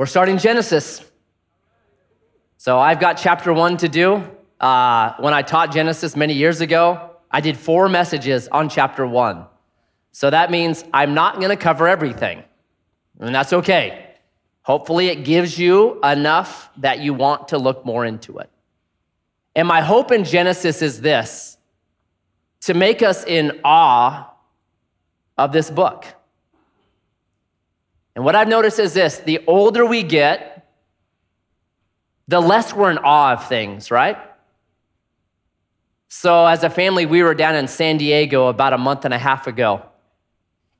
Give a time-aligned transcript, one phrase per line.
[0.00, 1.04] We're starting Genesis.
[2.56, 4.26] So I've got chapter one to do.
[4.58, 9.44] Uh, when I taught Genesis many years ago, I did four messages on chapter one.
[10.12, 12.42] So that means I'm not going to cover everything,
[13.18, 14.14] and that's okay.
[14.62, 18.48] Hopefully, it gives you enough that you want to look more into it.
[19.54, 21.58] And my hope in Genesis is this
[22.62, 24.32] to make us in awe
[25.36, 26.06] of this book.
[28.14, 30.68] And what I've noticed is this the older we get,
[32.28, 34.18] the less we're in awe of things, right?
[36.08, 39.18] So, as a family, we were down in San Diego about a month and a
[39.18, 39.82] half ago,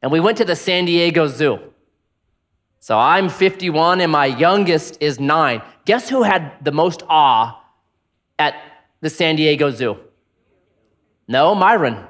[0.03, 1.61] and we went to the San Diego Zoo.
[2.81, 5.63] So, I'm 51 and my youngest is nine.
[5.85, 7.63] Guess who had the most awe
[8.39, 8.55] at
[9.01, 9.99] the San Diego Zoo?
[11.29, 12.05] No, Myron,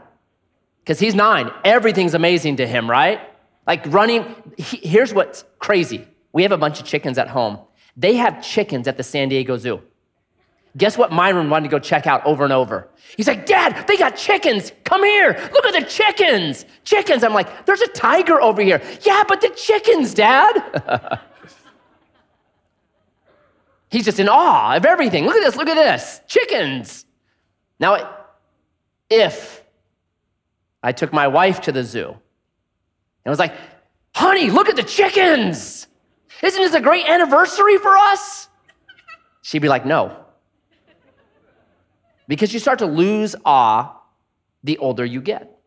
[0.79, 1.51] because he's nine.
[1.63, 3.21] Everything's amazing to him, right?
[3.71, 4.25] Like running,
[4.59, 6.05] here's what's crazy.
[6.33, 7.57] We have a bunch of chickens at home.
[7.97, 9.81] They have chickens at the San Diego Zoo.
[10.77, 12.89] Guess what Myron wanted to go check out over and over?
[13.17, 14.73] He's like, Dad, they got chickens.
[14.83, 15.39] Come here.
[15.53, 16.65] Look at the chickens.
[16.83, 17.23] Chickens.
[17.23, 18.83] I'm like, there's a tiger over here.
[19.03, 21.21] Yeah, but the chickens, Dad.
[23.89, 25.27] He's just in awe of everything.
[25.27, 25.55] Look at this.
[25.55, 26.21] Look at this.
[26.27, 27.07] Chickens.
[27.79, 28.19] Now,
[29.09, 29.63] if
[30.83, 32.17] I took my wife to the zoo
[33.25, 33.55] and was like,
[34.15, 35.87] honey, look at the chickens.
[36.43, 38.49] Isn't this a great anniversary for us?
[39.43, 40.17] She'd be like, no.
[42.29, 43.97] Because you start to lose awe
[44.63, 45.59] the older you get.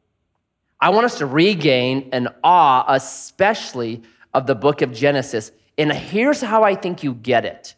[0.79, 5.51] I want us to regain an awe, especially of the book of Genesis.
[5.77, 7.75] And here's how I think you get it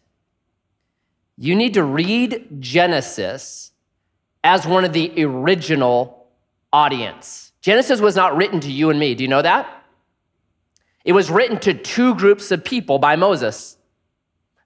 [1.37, 3.71] you need to read Genesis
[4.43, 6.27] as one of the original
[6.71, 7.44] audience.
[7.65, 9.15] Genesis was not written to you and me.
[9.15, 9.67] Do you know that?
[11.03, 13.77] It was written to two groups of people by Moses.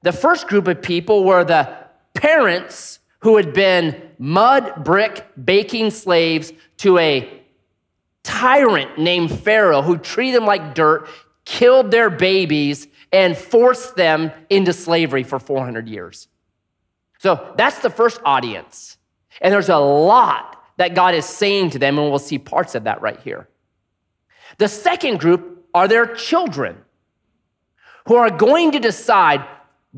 [0.01, 1.77] The first group of people were the
[2.13, 7.41] parents who had been mud brick baking slaves to a
[8.23, 11.07] tyrant named Pharaoh who treated them like dirt,
[11.45, 16.27] killed their babies, and forced them into slavery for 400 years.
[17.19, 18.97] So that's the first audience.
[19.39, 22.85] And there's a lot that God is saying to them, and we'll see parts of
[22.85, 23.49] that right here.
[24.57, 26.77] The second group are their children
[28.07, 29.45] who are going to decide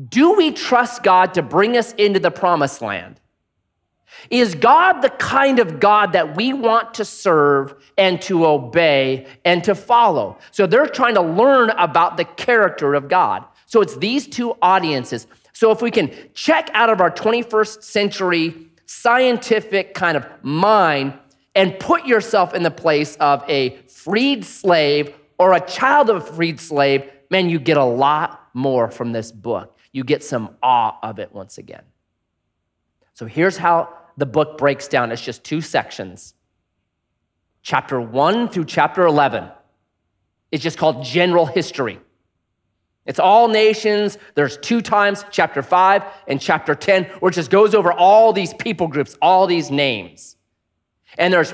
[0.08, 3.20] do we trust God to bring us into the promised land?
[4.30, 9.62] Is God the kind of God that we want to serve and to obey and
[9.64, 10.38] to follow?
[10.50, 13.44] So they're trying to learn about the character of God.
[13.66, 15.26] So it's these two audiences.
[15.52, 21.14] So if we can check out of our 21st century scientific kind of mind
[21.54, 26.32] and put yourself in the place of a freed slave or a child of a
[26.32, 29.76] freed slave, man, you get a lot more from this book.
[29.92, 31.82] You get some awe of it once again.
[33.12, 36.34] So here's how the book breaks down it's just two sections.
[37.62, 39.48] Chapter 1 through chapter 11
[40.50, 42.00] is just called general history.
[43.04, 44.16] It's all nations.
[44.34, 48.54] There's two times, chapter 5 and chapter 10, where it just goes over all these
[48.54, 50.36] people groups, all these names.
[51.18, 51.52] And there's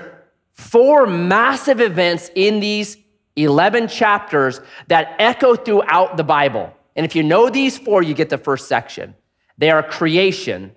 [0.52, 2.98] four massive events in these
[3.36, 6.72] 11 chapters that echo throughout the Bible.
[6.96, 9.14] And if you know these four, you get the first section.
[9.56, 10.72] They are creation,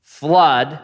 [0.00, 0.78] flood,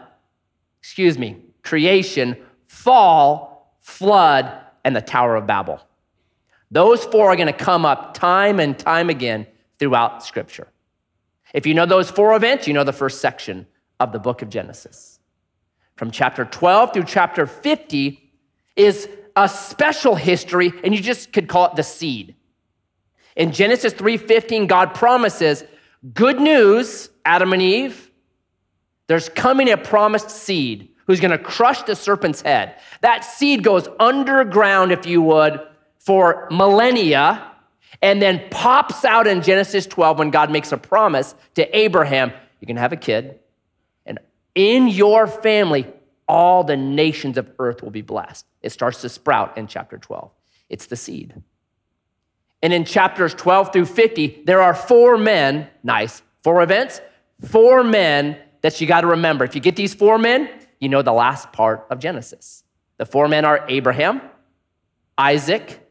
[0.79, 4.51] excuse me, creation, fall, flood,
[4.83, 5.81] and the Tower of Babel.
[6.71, 9.47] Those four are going to come up time and time again
[9.79, 10.67] throughout Scripture.
[11.53, 13.65] If you know those four events, you know the first section
[13.99, 15.19] of the book of Genesis.
[15.95, 18.31] From chapter 12 through chapter 50
[18.75, 22.35] is a special history, and you just could call it the seed.
[23.35, 25.63] In Genesis 3:15, God promises
[26.13, 28.11] good news, Adam and Eve.
[29.07, 32.75] There's coming a promised seed who's going to crush the serpent's head.
[33.01, 35.59] That seed goes underground, if you would,
[36.09, 37.51] for millennia,
[38.01, 42.65] and then pops out in Genesis 12 when God makes a promise to Abraham you
[42.65, 43.37] can have a kid,
[44.07, 44.17] and
[44.55, 45.85] in your family,
[46.27, 48.47] all the nations of earth will be blessed.
[48.63, 50.31] It starts to sprout in chapter 12.
[50.67, 51.35] It's the seed.
[52.63, 57.01] And in chapters 12 through 50, there are four men, nice, four events,
[57.45, 59.45] four men that you got to remember.
[59.45, 62.63] If you get these four men, you know the last part of Genesis.
[62.97, 64.21] The four men are Abraham,
[65.19, 65.85] Isaac,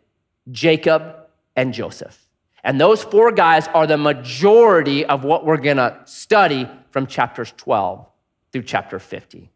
[0.50, 1.16] Jacob,
[1.56, 2.24] and Joseph.
[2.64, 7.52] And those four guys are the majority of what we're going to study from chapters
[7.56, 8.06] 12
[8.52, 9.50] through chapter 50.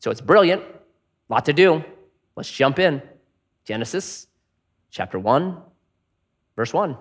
[0.00, 1.84] So it's brilliant, a lot to do.
[2.36, 3.02] Let's jump in.
[3.64, 4.26] Genesis
[4.90, 5.56] chapter 1,
[6.56, 6.96] verse 1.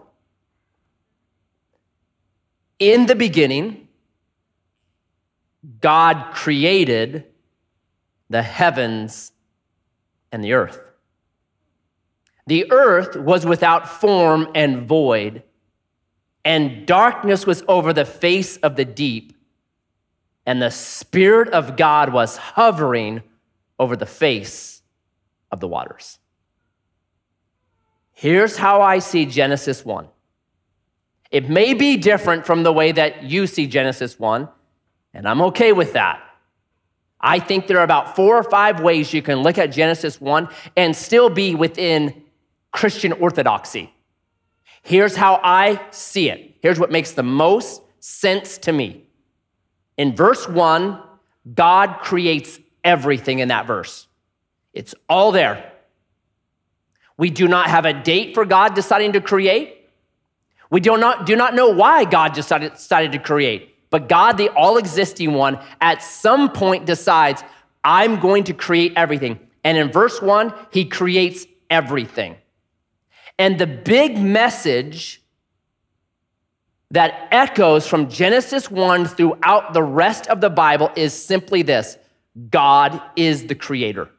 [2.79, 3.87] In the beginning,
[5.79, 7.25] God created
[8.29, 9.31] the heavens
[10.31, 10.79] and the earth.
[12.47, 15.43] The earth was without form and void,
[16.45, 19.33] and darkness was over the face of the deep,
[20.45, 23.21] and the Spirit of God was hovering
[23.77, 24.81] over the face
[25.51, 26.19] of the waters.
[28.13, 30.07] Here's how I see Genesis 1.
[31.29, 34.47] It may be different from the way that you see Genesis 1,
[35.13, 36.23] and I'm okay with that.
[37.19, 40.47] I think there are about four or five ways you can look at Genesis 1
[40.77, 42.23] and still be within
[42.71, 43.93] Christian orthodoxy.
[44.83, 46.55] Here's how I see it.
[46.61, 49.03] Here's what makes the most sense to me.
[49.97, 51.01] In verse 1,
[51.53, 54.07] God creates everything in that verse.
[54.73, 55.71] It's all there.
[57.17, 59.89] We do not have a date for God deciding to create.
[60.69, 63.75] We do not, do not know why God decided, decided to create.
[63.89, 67.43] But God, the all existing one, at some point decides,
[67.83, 69.39] I'm going to create everything.
[69.63, 72.35] And in verse one, he creates everything.
[73.39, 75.21] And the big message
[76.91, 81.97] that echoes from Genesis 1 throughout the rest of the Bible is simply this
[82.49, 84.09] God is the creator.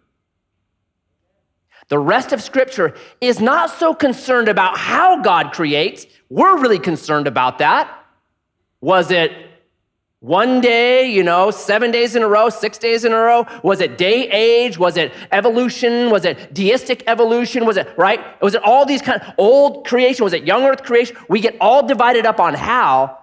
[1.88, 6.06] The rest of Scripture is not so concerned about how God creates.
[6.28, 7.90] We're really concerned about that.
[8.80, 9.32] Was it
[10.20, 13.46] one day, you know, seven days in a row, six days in a row?
[13.62, 14.76] Was it day age?
[14.76, 16.10] Was it evolution?
[16.10, 17.64] Was it deistic evolution?
[17.64, 18.20] Was it, right?
[18.42, 20.24] Was it all these kind of old creation?
[20.24, 21.16] Was it young earth creation?
[21.28, 23.18] We get all divided up on how,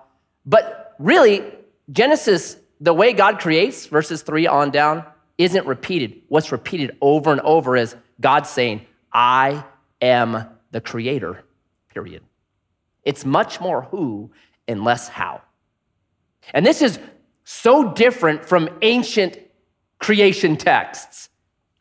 [0.46, 1.44] but really,
[1.92, 5.04] Genesis, the way God creates, verses three on down,
[5.38, 6.22] isn't repeated.
[6.30, 9.66] What's repeated over and over is God saying, I
[10.02, 11.44] am the creator,
[11.94, 12.24] period.
[13.04, 14.32] It's much more who
[14.68, 15.42] and less how.
[16.54, 17.00] And this is
[17.44, 19.38] so different from ancient
[20.00, 21.30] creation texts.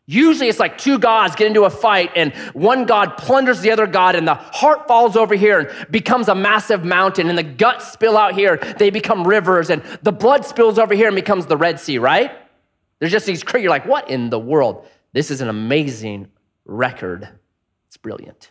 [0.06, 3.86] Usually it's like two gods get into a fight and one god plunders the other
[3.86, 7.92] god and the heart falls over here and becomes a massive mountain and the guts
[7.92, 8.58] spill out here.
[8.78, 12.32] They become rivers and the blood spills over here and becomes the Red Sea, right?
[12.98, 14.86] There's just these, you're like, what in the world?
[15.14, 16.28] This is an amazing
[16.66, 17.28] record.
[17.86, 18.50] It's brilliant.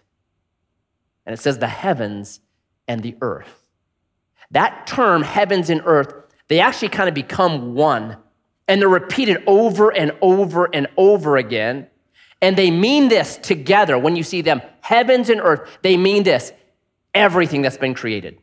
[1.26, 2.40] And it says the heavens
[2.88, 3.63] and the earth.
[4.54, 6.14] That term, heavens and earth,
[6.48, 8.18] they actually kind of become one.
[8.68, 11.88] And they're repeated over and over and over again.
[12.42, 13.98] And they mean this together.
[13.98, 16.54] When you see them, heavens and earth, they mean this
[17.14, 18.40] everything that's been created,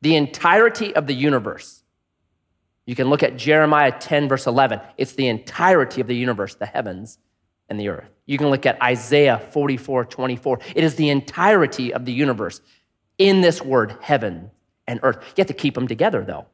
[0.00, 1.82] the entirety of the universe.
[2.84, 4.80] You can look at Jeremiah 10, verse 11.
[4.96, 7.18] It's the entirety of the universe, the heavens
[7.68, 8.10] and the earth.
[8.26, 10.60] You can look at Isaiah 44, 24.
[10.74, 12.60] It is the entirety of the universe
[13.18, 14.50] in this word, heaven
[14.86, 15.16] and earth.
[15.36, 16.46] You have to keep them together, though.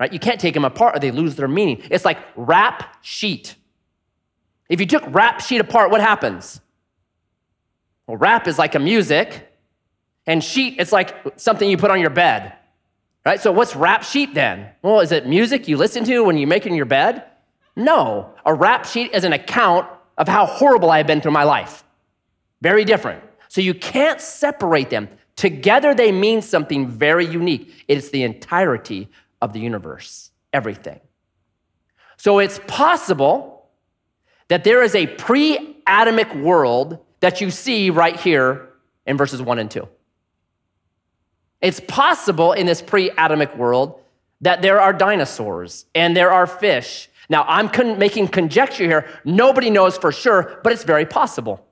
[0.00, 0.12] Right?
[0.12, 1.80] You can't take them apart or they lose their meaning.
[1.90, 3.54] It's like rap sheet.
[4.68, 6.60] If you took rap sheet apart, what happens?
[8.06, 9.50] Well, rap is like a music,
[10.26, 12.54] and sheet it's like something you put on your bed.
[13.24, 13.40] Right?
[13.40, 14.68] So what's rap sheet then?
[14.82, 17.24] Well, is it music you listen to when you're making your bed?
[17.76, 18.34] No.
[18.44, 19.88] A rap sheet is an account
[20.18, 21.84] of how horrible I have been through my life.
[22.60, 23.24] Very different.
[23.48, 25.08] So you can't separate them.
[25.36, 27.84] Together, they mean something very unique.
[27.88, 29.08] It's the entirety
[29.42, 31.00] of the universe, everything.
[32.16, 33.68] So it's possible
[34.48, 38.70] that there is a pre Adamic world that you see right here
[39.06, 39.86] in verses 1 and 2.
[41.60, 44.00] It's possible in this pre Adamic world
[44.40, 47.08] that there are dinosaurs and there are fish.
[47.28, 49.08] Now, I'm con- making conjecture here.
[49.24, 51.66] Nobody knows for sure, but it's very possible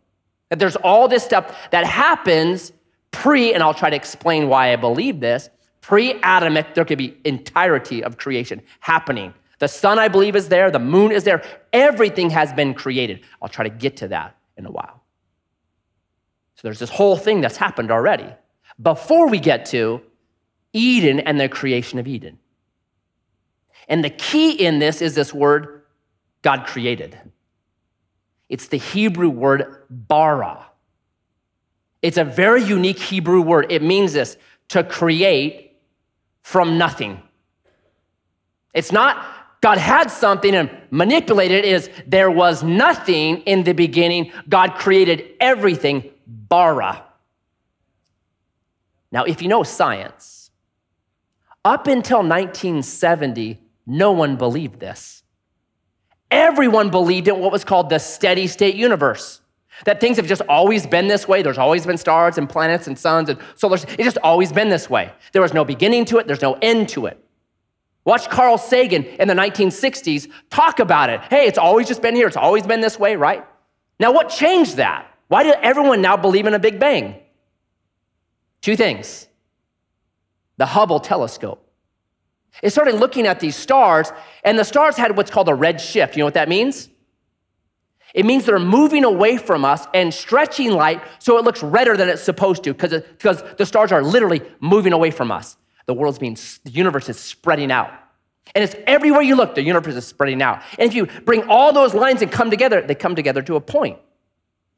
[0.49, 2.73] that there's all this stuff that happens
[3.13, 5.49] pre, and I'll try to explain why I believe this,
[5.81, 9.33] pre Adamic, there could be entirety of creation happening.
[9.61, 13.21] The sun, I believe, is there, the moon is there, everything has been created.
[13.41, 15.05] I'll try to get to that in a while.
[16.57, 18.29] So there's this whole thing that's happened already
[18.81, 20.01] before we get to
[20.73, 22.39] Eden and the creation of Eden.
[23.89, 25.83] And the key in this is this word
[26.43, 27.19] God created.
[28.49, 30.67] It's the Hebrew word bara.
[32.03, 33.67] It's a very unique Hebrew word.
[33.71, 34.37] It means this
[34.69, 35.77] to create
[36.43, 37.23] from nothing.
[38.75, 39.25] It's not
[39.63, 44.33] God had something and manipulated it is there was nothing in the beginning.
[44.49, 47.05] God created everything bara.
[49.13, 50.51] Now, if you know science,
[51.65, 55.23] up until 1970, no one believed this.
[56.29, 59.42] Everyone believed in what was called the steady state universe.
[59.85, 61.43] That things have just always been this way.
[61.43, 63.77] There's always been stars and planets and suns and solar.
[63.77, 65.13] It's just always been this way.
[65.33, 66.27] There was no beginning to it.
[66.27, 67.19] There's no end to it.
[68.05, 71.21] Watch Carl Sagan in the 1960s talk about it.
[71.31, 72.27] Hey, it's always just been here.
[72.27, 73.45] It's always been this way, right?
[74.01, 75.07] Now, what changed that?
[75.29, 77.17] Why did everyone now believe in a Big Bang?
[78.61, 79.29] Two things
[80.59, 81.69] the Hubble telescope.
[82.63, 84.13] It started looking at these stars,
[84.45, 86.17] and the stars had what's called a red shift.
[86.17, 86.89] You know what that means?
[88.15, 92.09] It means they're moving away from us and stretching light so it looks redder than
[92.09, 95.57] it's supposed to because the stars are literally moving away from us.
[95.87, 97.91] The world's being, the universe is spreading out.
[98.55, 100.63] And it's everywhere you look, the universe is spreading out.
[100.79, 103.61] And if you bring all those lines and come together, they come together to a
[103.61, 103.99] point.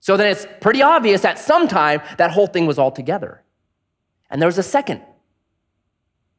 [0.01, 3.43] So then it's pretty obvious at some time that whole thing was all together.
[4.31, 5.01] And there was a second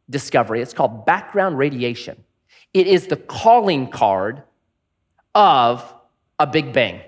[0.10, 0.62] discovery.
[0.62, 2.24] It's called background radiation.
[2.74, 4.44] It is the calling card
[5.34, 5.95] of
[6.40, 7.02] a Big Bang,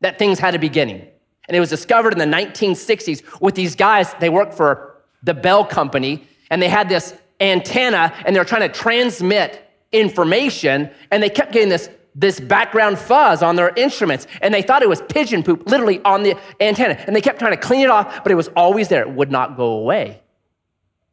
[0.00, 1.06] that things had a beginning.
[1.48, 5.64] And it was discovered in the 1960s with these guys, they worked for the Bell
[5.64, 11.30] Company, and they had this antenna, and they were trying to transmit information, and they
[11.30, 15.42] kept getting this, this background fuzz on their instruments, and they thought it was pigeon
[15.42, 18.36] poop literally on the antenna, and they kept trying to clean it off, but it
[18.36, 19.02] was always there.
[19.02, 20.22] It would not go away.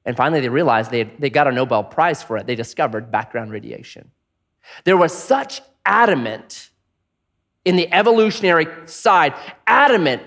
[0.06, 2.46] And finally, they realized they, they got a Nobel Prize for it.
[2.46, 4.12] They discovered background radiation.
[4.84, 6.70] There was such adamant
[7.65, 9.34] in the evolutionary side,
[9.67, 10.22] adamant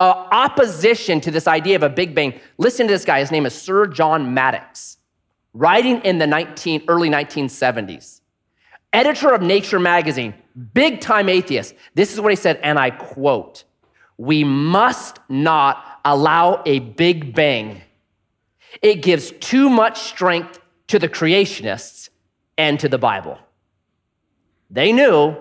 [0.00, 2.38] uh, opposition to this idea of a Big Bang.
[2.58, 3.20] Listen to this guy.
[3.20, 4.96] His name is Sir John Maddox,
[5.52, 8.20] writing in the 19, early 1970s.
[8.92, 10.34] Editor of Nature magazine,
[10.74, 11.74] big time atheist.
[11.94, 13.64] This is what he said, and I quote
[14.16, 17.82] We must not allow a Big Bang
[18.82, 22.08] it gives too much strength to the creationists
[22.56, 23.38] and to the Bible.
[24.70, 25.36] They knew,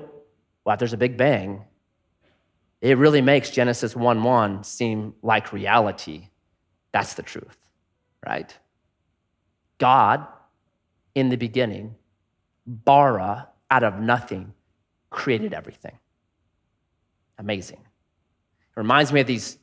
[0.70, 1.66] well, if there's a big bang,
[2.80, 6.30] it really makes Genesis 1 1 seem like reality.
[6.92, 7.58] That's the truth,
[8.24, 8.56] right?
[9.80, 10.28] God,
[11.16, 11.96] in the beginning,
[12.68, 14.54] bara, out of nothing,
[15.10, 15.98] created everything.
[17.40, 17.80] Amazing.
[17.80, 19.58] It reminds me of these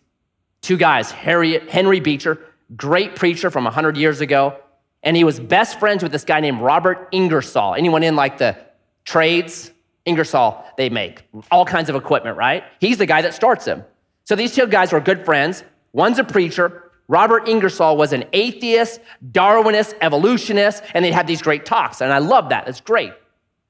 [0.61, 2.41] two guys, Harry, Henry Beecher,
[2.75, 4.59] great preacher from 100 years ago.
[5.05, 7.77] And he was best friends with this guy named Robert Ingersoll.
[7.77, 8.57] Anyone in like the
[9.05, 9.71] trades?
[10.07, 12.65] Ingersoll, they make all kinds of equipment, right?
[12.81, 13.85] He's the guy that starts them.
[14.25, 15.65] So these two guys were good friends.
[15.93, 16.91] One's a preacher.
[17.09, 22.01] Robert Ingersoll was an atheist, Darwinist, evolutionist, and they'd have these great talks.
[22.01, 22.67] And I love that.
[22.67, 23.13] It's great.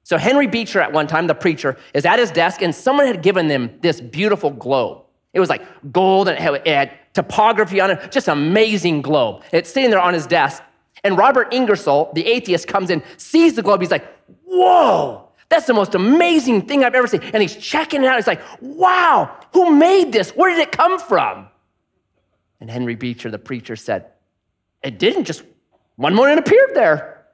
[0.04, 3.22] So Henry Beecher, at one time, the preacher, is at his desk, and someone had
[3.22, 5.02] given them this beautiful globe.
[5.34, 9.42] It was like gold and it had topography on it, just amazing globe.
[9.52, 10.62] It's sitting there on his desk.
[11.04, 13.82] And Robert Ingersoll, the atheist, comes in, sees the globe.
[13.82, 14.06] He's like,
[14.44, 17.22] whoa, that's the most amazing thing I've ever seen.
[17.22, 18.16] And he's checking it out.
[18.16, 20.30] He's like, wow, who made this?
[20.30, 21.48] Where did it come from?
[22.60, 24.06] And Henry Beecher, the preacher, said,
[24.82, 25.42] it didn't just,
[25.96, 27.26] one morning appeared there.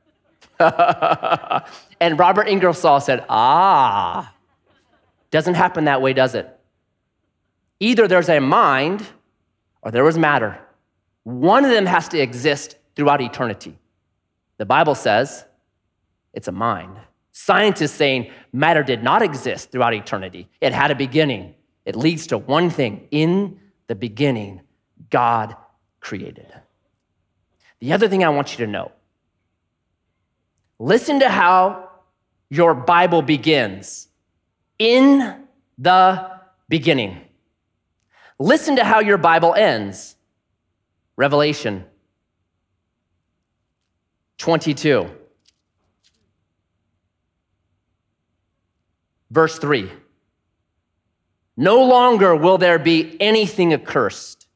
[2.00, 4.33] and Robert Ingersoll said, ah,
[5.31, 6.49] doesn't happen that way, does it?
[7.81, 9.04] Either there's a mind
[9.83, 10.59] or there was matter.
[11.25, 13.76] One of them has to exist throughout eternity.
[14.59, 15.45] The Bible says
[16.33, 16.97] it's a mind.
[17.44, 20.49] Scientists saying matter did not exist throughout eternity.
[20.61, 21.56] It had a beginning.
[21.84, 23.08] It leads to one thing.
[23.11, 23.58] In
[23.88, 24.61] the beginning,
[25.11, 25.56] God
[25.99, 26.46] created.
[27.80, 28.92] The other thing I want you to know
[30.78, 31.90] listen to how
[32.49, 34.06] your Bible begins.
[34.78, 35.42] In
[35.76, 36.30] the
[36.68, 37.22] beginning.
[38.38, 40.14] Listen to how your Bible ends
[41.16, 41.87] Revelation
[44.38, 45.11] 22,
[49.32, 49.90] verse 3.
[51.56, 54.46] No longer will there be anything accursed,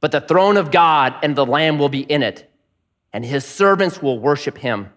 [0.00, 2.50] but the throne of God and the Lamb will be in it,
[3.12, 4.88] and his servants will worship him.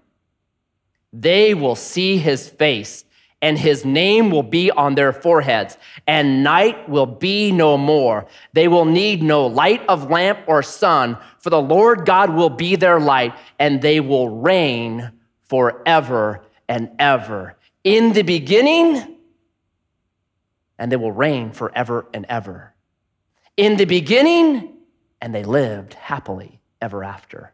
[1.12, 3.05] They will see his face
[3.43, 5.77] and his name will be on their foreheads,
[6.08, 8.25] and night will be no more.
[8.53, 12.77] They will need no light of lamp or sun, for the Lord God will be
[12.77, 17.58] their light, and they will reign forever and ever.
[17.84, 19.18] In the beginning,
[20.78, 22.74] and they will reign forever and ever.
[23.58, 24.78] In the beginning,
[25.22, 27.54] and they lived happily ever after.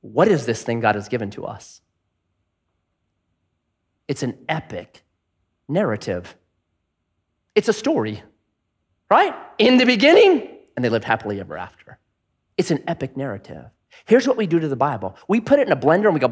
[0.00, 1.80] What is this thing God has given to us?
[4.06, 5.02] It's an epic
[5.68, 6.34] narrative.
[7.54, 8.22] It's a story,
[9.10, 9.34] right?
[9.58, 11.98] In the beginning, and they lived happily ever after.
[12.56, 13.66] It's an epic narrative.
[14.06, 16.20] Here's what we do to the Bible we put it in a blender and we
[16.20, 16.28] go,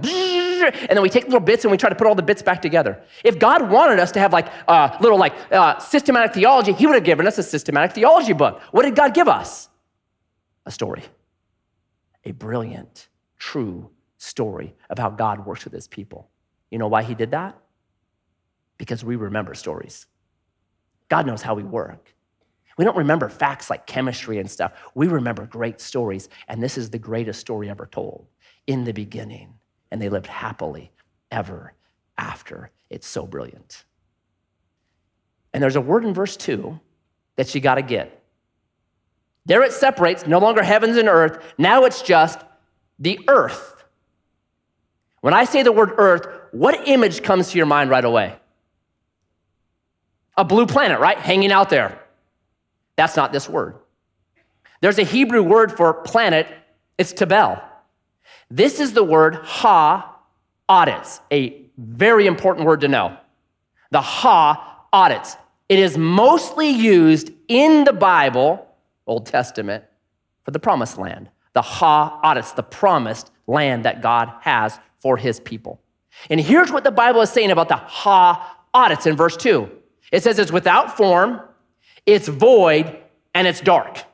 [0.62, 2.62] and then we take little bits and we try to put all the bits back
[2.62, 3.02] together.
[3.24, 6.86] If God wanted us to have like a uh, little like uh, systematic theology, He
[6.86, 8.60] would have given us a systematic theology book.
[8.70, 9.68] What did God give us?
[10.64, 11.04] A story,
[12.24, 13.08] a brilliant,
[13.38, 16.28] true story of how God works with His people.
[16.70, 17.56] You know why He did that?
[18.78, 20.06] Because we remember stories.
[21.08, 22.14] God knows how we work.
[22.76, 24.72] We don't remember facts like chemistry and stuff.
[24.94, 28.26] We remember great stories, and this is the greatest story ever told.
[28.66, 29.54] In the beginning,
[29.90, 30.92] and they lived happily
[31.30, 31.72] ever
[32.18, 32.70] after.
[32.90, 33.84] It's so brilliant.
[35.52, 36.78] And there's a word in verse 2
[37.36, 38.22] that you got to get.
[39.46, 41.54] There it separates, no longer heavens and earth.
[41.56, 42.40] Now it's just
[42.98, 43.84] the earth.
[45.20, 48.36] When I say the word earth, what image comes to your mind right away?
[50.36, 51.18] A blue planet, right?
[51.18, 52.00] Hanging out there.
[52.96, 53.76] That's not this word.
[54.80, 56.46] There's a Hebrew word for planet,
[56.98, 57.62] it's Tabel.
[58.50, 60.16] This is the word ha
[60.68, 63.16] audits, a very important word to know.
[63.90, 65.36] The ha'aretz.
[65.68, 68.66] It is mostly used in the Bible,
[69.06, 69.84] Old Testament,
[70.42, 71.28] for the promised land.
[71.54, 75.80] The ha'aretz, the promised land that God has for his people.
[76.30, 79.70] And here's what the Bible is saying about the ha audits in verse 2.
[80.12, 81.40] It says it's without form,
[82.04, 82.96] it's void,
[83.34, 84.04] and it's dark.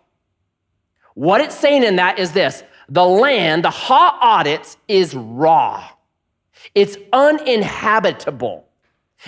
[1.14, 2.62] What it's saying in that is this
[2.92, 5.88] the land, the Ha'aretz, is raw,
[6.74, 8.68] it's uninhabitable.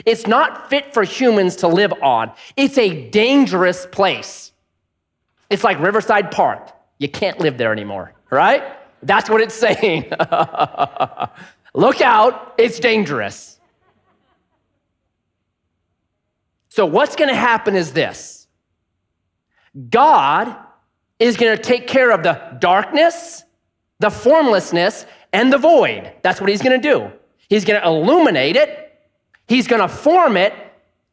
[0.04, 2.32] It's not fit for humans to live on.
[2.56, 4.50] It's a dangerous place.
[5.50, 6.72] It's like Riverside Park.
[6.98, 8.64] You can't live there anymore, right?
[9.04, 10.12] That's what it's saying.
[11.74, 13.60] Look out, it's dangerous.
[16.68, 18.48] So, what's going to happen is this
[19.88, 20.56] God
[21.20, 23.43] is going to take care of the darkness,
[24.04, 26.12] the formlessness, and the void.
[26.20, 27.10] That's what he's going to do.
[27.48, 29.00] He's going to illuminate it,
[29.48, 30.52] he's going to form it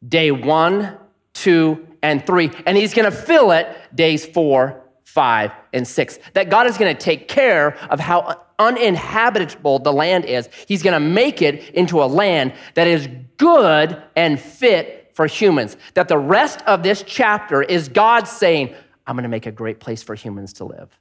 [0.06, 0.98] day one,
[1.32, 6.18] two, and three, and he's going to fill it days four, five, and six.
[6.34, 10.50] That God is going to take care of how uninhabitable the land is.
[10.68, 15.78] He's going to make it into a land that is good and fit for humans.
[15.94, 18.74] That the rest of this chapter is God saying,
[19.06, 20.98] I'm going to make a great place for humans to live.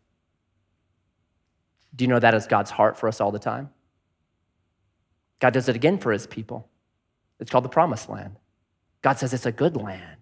[1.96, 3.70] Do you know that is God's heart for us all the time?
[5.40, 6.68] God does it again for his people.
[7.40, 8.36] It's called the promised land.
[9.02, 10.18] God says it's a good land.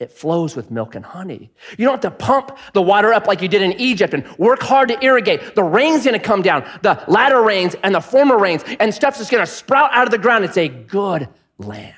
[0.00, 1.52] It flows with milk and honey.
[1.78, 4.60] You don't have to pump the water up like you did in Egypt and work
[4.60, 5.54] hard to irrigate.
[5.54, 9.30] The rain's gonna come down, the latter rains and the former rains, and stuff's just
[9.30, 10.44] gonna sprout out of the ground.
[10.44, 11.94] It's a good land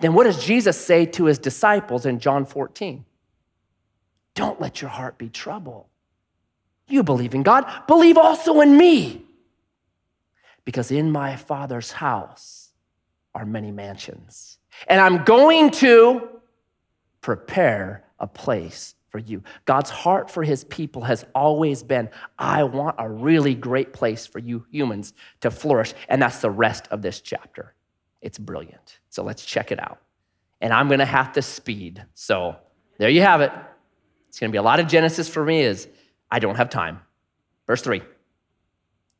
[0.00, 3.04] then what does Jesus say to his disciples in John 14?
[4.34, 5.86] Don't let your heart be troubled.
[6.90, 9.24] You believe in God, believe also in me.
[10.64, 12.70] Because in my Father's house
[13.34, 14.58] are many mansions.
[14.86, 16.28] And I'm going to
[17.20, 19.42] prepare a place for you.
[19.64, 24.38] God's heart for his people has always been I want a really great place for
[24.38, 25.94] you humans to flourish.
[26.08, 27.74] And that's the rest of this chapter.
[28.20, 29.00] It's brilliant.
[29.08, 29.98] So let's check it out.
[30.60, 32.04] And I'm going to have to speed.
[32.14, 32.56] So
[32.98, 33.52] there you have it.
[34.28, 35.88] It's going to be a lot of Genesis for me is
[36.30, 37.00] I don't have time.
[37.66, 38.02] Verse 3.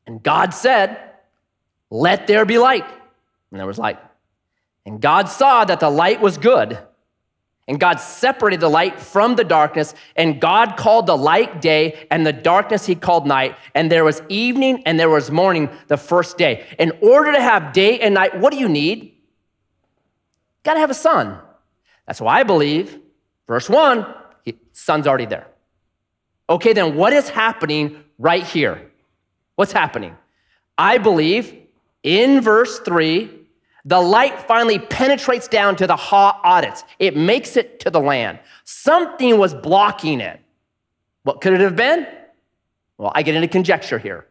[0.07, 0.97] And God said,
[1.89, 2.85] "Let there be light."
[3.51, 3.99] And there was light.
[4.85, 6.79] And God saw that the light was good.
[7.67, 12.25] And God separated the light from the darkness, and God called the light day, and
[12.25, 13.55] the darkness he called night.
[13.75, 16.65] And there was evening and there was morning the first day.
[16.79, 19.15] In order to have day and night, what do you need?
[20.63, 21.39] Got to have a sun.
[22.07, 22.99] That's why I believe,
[23.47, 24.05] verse one,
[24.73, 25.47] sun's already there.
[26.51, 28.91] Okay, then what is happening right here?
[29.55, 30.17] What's happening?
[30.77, 31.55] I believe
[32.03, 33.31] in verse three,
[33.85, 36.83] the light finally penetrates down to the ha'aretz.
[36.99, 38.37] It makes it to the land.
[38.65, 40.41] Something was blocking it.
[41.23, 42.05] What could it have been?
[42.97, 44.27] Well, I get into conjecture here.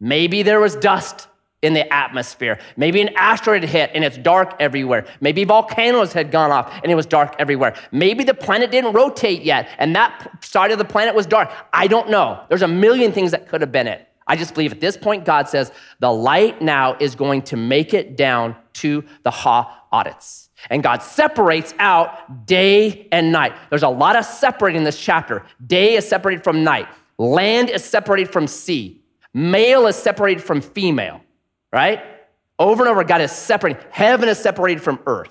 [0.00, 1.28] Maybe there was dust
[1.66, 2.58] in the atmosphere.
[2.76, 5.04] Maybe an asteroid hit and it's dark everywhere.
[5.20, 7.74] Maybe volcanoes had gone off and it was dark everywhere.
[7.92, 11.50] Maybe the planet didn't rotate yet and that side of the planet was dark.
[11.72, 12.40] I don't know.
[12.48, 14.08] There's a million things that could have been it.
[14.26, 17.94] I just believe at this point, God says the light now is going to make
[17.94, 20.48] it down to the Ha'aretz.
[20.70, 23.54] And God separates out day and night.
[23.70, 25.44] There's a lot of separating in this chapter.
[25.64, 29.00] Day is separated from night, land is separated from sea,
[29.32, 31.20] male is separated from female,
[31.76, 32.02] right?
[32.58, 33.82] Over and over, God is separating.
[33.90, 35.28] Heaven is separated from earth.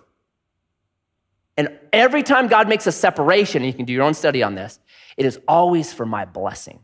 [1.57, 4.53] And every time God makes a separation, and you can do your own study on
[4.53, 4.79] this,
[5.17, 6.81] It is always for my blessing.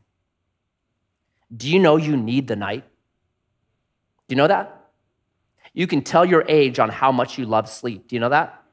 [1.55, 2.85] Do you know you need the night?
[4.27, 4.89] Do you know that?
[5.73, 8.07] You can tell your age on how much you love sleep.
[8.07, 8.63] Do you know that?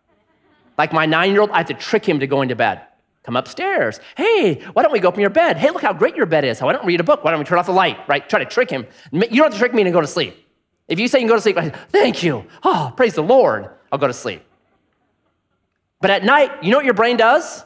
[0.79, 2.83] Like my nine year old, I have to trick him to going to bed.
[3.25, 4.01] Come upstairs.
[4.17, 5.59] Hey, why don't we go up in your bed?
[5.59, 6.63] Hey, look how great your bed is.
[6.63, 7.25] Why don't we read a book?
[7.25, 7.99] Why don't we turn off the light?
[8.09, 8.27] Right?
[8.27, 8.87] Try to trick him.
[9.13, 10.48] You don't have to trick me to go to sleep.
[10.89, 12.47] If you say you can go to sleep, I say, thank you.
[12.65, 13.69] Oh, praise the Lord.
[13.93, 14.43] I'll go to sleep.
[16.01, 17.65] But at night, you know what your brain does?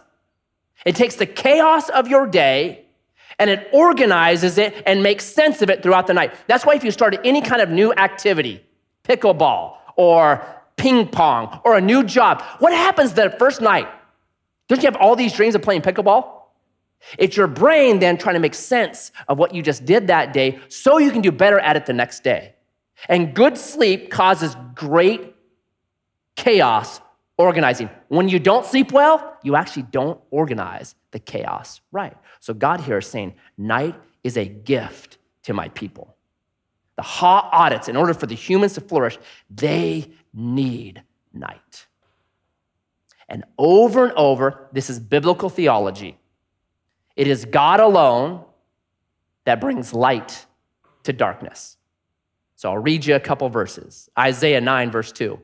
[0.84, 2.86] It takes the chaos of your day
[3.38, 6.34] and it organizes it and makes sense of it throughout the night.
[6.48, 8.64] That's why if you start any kind of new activity,
[9.04, 10.44] pickleball or
[10.76, 13.88] ping pong or a new job, what happens the first night?
[14.68, 16.40] Don't you have all these dreams of playing pickleball?
[17.18, 20.60] It's your brain then trying to make sense of what you just did that day
[20.68, 22.54] so you can do better at it the next day.
[23.08, 25.34] And good sleep causes great
[26.36, 27.00] chaos
[27.36, 27.90] organizing.
[28.08, 32.16] When you don't sleep well, you actually don't organize the chaos right.
[32.40, 36.14] So God here is saying, night is a gift to my people.
[36.96, 39.18] The Ha'aretz, in order for the humans to flourish,
[39.50, 41.86] they need night.
[43.28, 46.18] And over and over, this is biblical theology.
[47.16, 48.44] It is God alone
[49.44, 50.46] that brings light
[51.04, 51.76] to darkness.
[52.62, 54.08] So I'll read you a couple verses.
[54.16, 55.36] Isaiah 9, verse 2.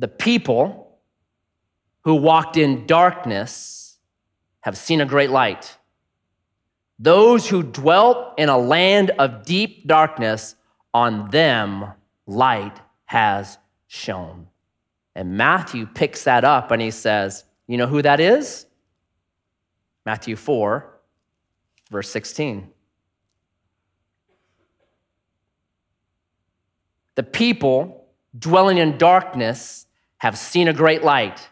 [0.00, 0.98] The people
[2.00, 3.98] who walked in darkness
[4.62, 5.76] have seen a great light.
[6.98, 10.54] Those who dwelt in a land of deep darkness,
[10.94, 11.86] on them
[12.26, 14.48] light has shone.
[15.14, 18.66] And Matthew picks that up and he says, You know who that is?
[20.04, 20.98] Matthew 4,
[21.90, 22.68] verse 16.
[27.14, 28.06] The people
[28.38, 29.86] dwelling in darkness
[30.18, 31.48] have seen a great light.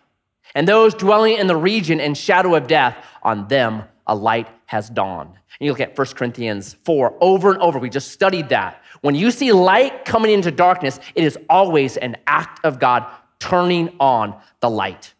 [0.54, 4.88] And those dwelling in the region and shadow of death, on them a light has
[4.88, 5.30] dawned.
[5.30, 7.80] And you look at 1 Corinthians 4 over and over.
[7.80, 8.84] We just studied that.
[9.00, 13.04] When you see light coming into darkness, it is always an act of God
[13.40, 15.12] turning on the light.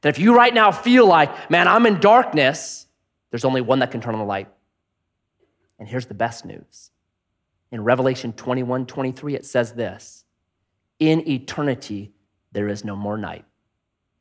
[0.00, 2.86] That if you right now feel like, man, I'm in darkness,
[3.30, 4.48] there's only one that can turn on the light.
[5.78, 6.90] And here's the best news.
[7.72, 10.24] In Revelation 21 23, it says this
[10.98, 12.12] In eternity,
[12.52, 13.44] there is no more night.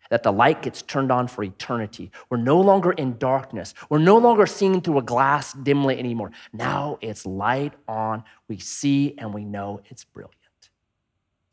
[0.09, 2.11] That the light gets turned on for eternity.
[2.29, 3.73] We're no longer in darkness.
[3.89, 6.31] We're no longer seeing through a glass dimly anymore.
[6.51, 8.23] Now it's light on.
[8.47, 10.35] We see and we know it's brilliant.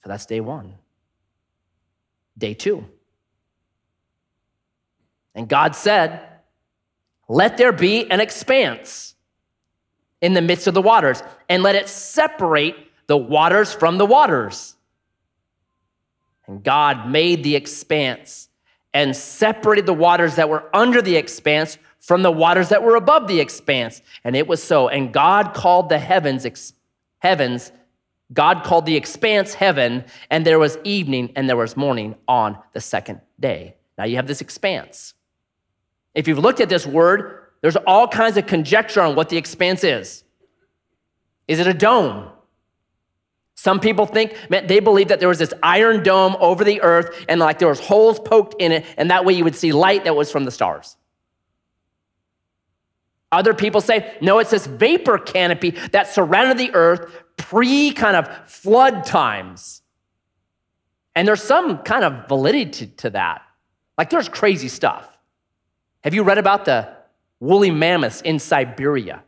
[0.03, 0.75] So that's day one.
[2.39, 2.87] Day two.
[5.35, 6.23] And God said,
[7.29, 9.15] Let there be an expanse
[10.23, 12.75] in the midst of the waters, and let it separate
[13.07, 14.75] the waters from the waters.
[16.47, 18.46] And God made the expanse
[18.97, 23.29] and separated the waters that were under the expanse from the waters that were above
[23.29, 24.01] the expanse.
[24.25, 24.89] And it was so.
[24.89, 26.73] And God called the heavens, ex-
[27.19, 27.73] heavens,
[28.33, 32.81] God called the expanse heaven, and there was evening and there was morning on the
[32.81, 33.77] second day.
[33.99, 35.13] Now you have this expanse.
[36.15, 39.85] If you've looked at this word, there's all kinds of conjecture on what the expanse
[39.85, 40.25] is.
[41.49, 42.31] Is it a dome?
[43.57, 47.25] Some people think, man, they believe that there was this iron dome over the earth
[47.29, 50.05] and like there was holes poked in it, and that way you would see light
[50.05, 50.97] that was from the stars.
[53.33, 58.29] Other people say, no, it's this vapor canopy that surrounded the earth pre kind of
[58.49, 59.83] flood times.
[61.15, 63.43] And there's some kind of validity to, to that.
[63.97, 65.09] Like there's crazy stuff.
[66.05, 66.95] Have you read about the
[67.41, 69.25] woolly mammoths in Siberia?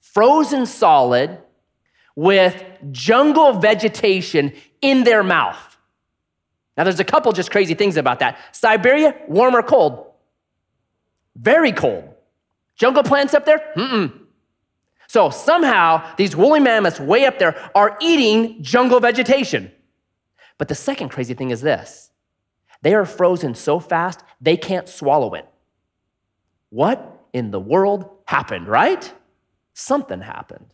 [0.00, 1.38] Frozen solid
[2.16, 5.76] with jungle vegetation in their mouth.
[6.76, 8.38] Now, there's a couple just crazy things about that.
[8.52, 10.06] Siberia, warm or cold?
[11.36, 12.14] Very cold.
[12.76, 13.72] Jungle plants up there?
[13.76, 14.18] Mm-mm.
[15.12, 19.70] So somehow these woolly mammoths way up there are eating jungle vegetation.
[20.56, 22.10] But the second crazy thing is this
[22.80, 25.46] they are frozen so fast they can't swallow it.
[26.70, 29.12] What in the world happened, right?
[29.74, 30.72] Something happened.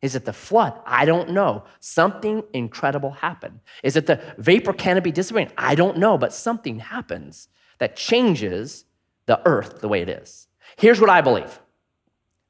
[0.00, 0.74] Is it the flood?
[0.86, 1.64] I don't know.
[1.80, 3.60] Something incredible happened.
[3.82, 5.52] Is it the vapor canopy dissipating?
[5.58, 8.84] I don't know, but something happens that changes
[9.26, 10.46] the earth the way it is.
[10.76, 11.58] Here's what I believe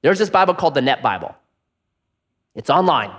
[0.03, 1.35] there's this Bible called the Net Bible,
[2.55, 3.13] it's online.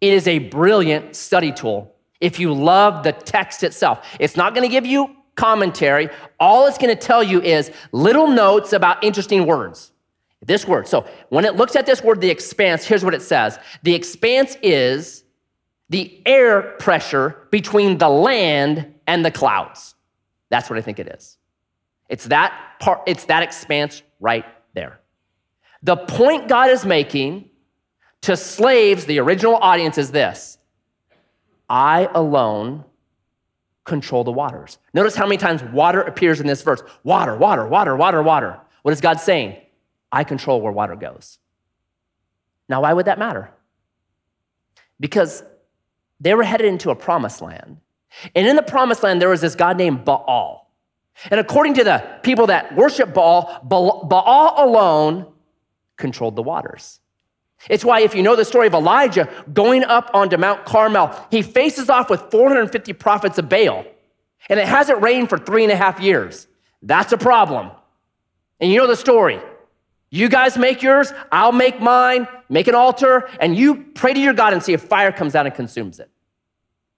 [0.00, 4.06] It is a brilliant study tool if you love the text itself.
[4.18, 6.08] It's not going to give you commentary,
[6.38, 9.92] all it's going to tell you is little notes about interesting words.
[10.42, 10.88] This word.
[10.88, 14.56] So when it looks at this word, the expanse, here's what it says The expanse
[14.62, 15.24] is
[15.90, 19.94] the air pressure between the land and the clouds.
[20.48, 21.36] That's what I think it is.
[22.08, 25.00] It's that part, it's that expanse right there.
[25.82, 27.50] The point God is making
[28.22, 30.58] to slaves, the original audience, is this
[31.68, 32.84] I alone
[33.84, 34.78] control the waters.
[34.92, 38.60] Notice how many times water appears in this verse water, water, water, water, water.
[38.82, 39.56] What is God saying?
[40.12, 41.38] I control where water goes.
[42.68, 43.50] Now, why would that matter?
[44.98, 45.42] Because
[46.20, 47.78] they were headed into a promised land.
[48.34, 50.70] And in the promised land, there was this God named Baal.
[51.30, 55.26] And according to the people that worship Baal, Baal alone
[55.96, 57.00] controlled the waters.
[57.68, 61.42] It's why, if you know the story of Elijah going up onto Mount Carmel, he
[61.42, 63.84] faces off with 450 prophets of Baal,
[64.48, 66.46] and it hasn't rained for three and a half years.
[66.82, 67.70] That's a problem.
[68.60, 69.40] And you know the story.
[70.10, 74.34] You guys make yours, I'll make mine, make an altar, and you pray to your
[74.34, 76.10] God and see if fire comes out and consumes it.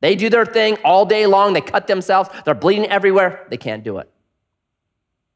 [0.01, 3.85] They do their thing all day long, they cut themselves, they're bleeding everywhere, they can't
[3.85, 4.11] do it.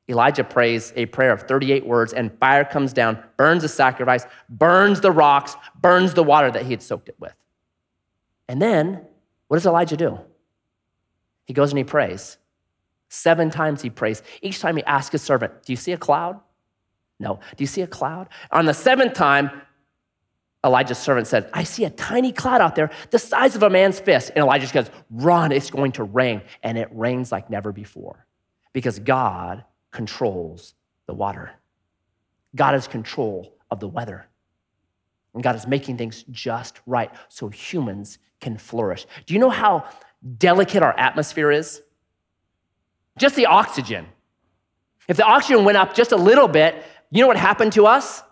[0.09, 5.01] Elijah prays a prayer of 38 words, and fire comes down, burns the sacrifice, burns
[5.01, 7.35] the rocks, burns the water that he had soaked it with.
[8.49, 9.03] And then,
[9.49, 10.19] what does Elijah do?
[11.45, 12.39] He goes and he prays.
[13.09, 14.23] Seven times he prays.
[14.43, 16.41] Each time he asks his servant, Do you see a cloud?
[17.19, 17.41] No.
[17.57, 18.29] Do you see a cloud?
[18.51, 19.51] On the seventh time,
[20.65, 24.01] Elijah's servant said, I see a tiny cloud out there, the size of a man's
[24.01, 24.31] fist.
[24.35, 26.43] And Elijah goes, Run, it's going to rain.
[26.63, 28.27] And it rains like never before
[28.73, 30.75] because God controls
[31.07, 31.53] the water.
[32.55, 34.27] God has control of the weather.
[35.35, 39.07] And God is making things just right so humans can flourish.
[39.27, 39.85] Do you know how
[40.39, 41.83] delicate our atmosphere is?
[43.19, 44.07] Just the oxygen.
[45.09, 46.83] If the oxygen went up just a little bit,
[47.17, 48.23] you know what happened to us?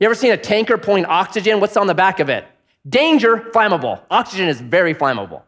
[0.00, 1.60] You ever seen a tanker pulling oxygen?
[1.60, 2.44] What's on the back of it?
[2.88, 4.00] Danger, flammable.
[4.10, 5.42] Oxygen is very flammable.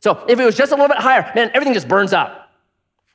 [0.00, 2.50] So if it was just a little bit higher, man, everything just burns up.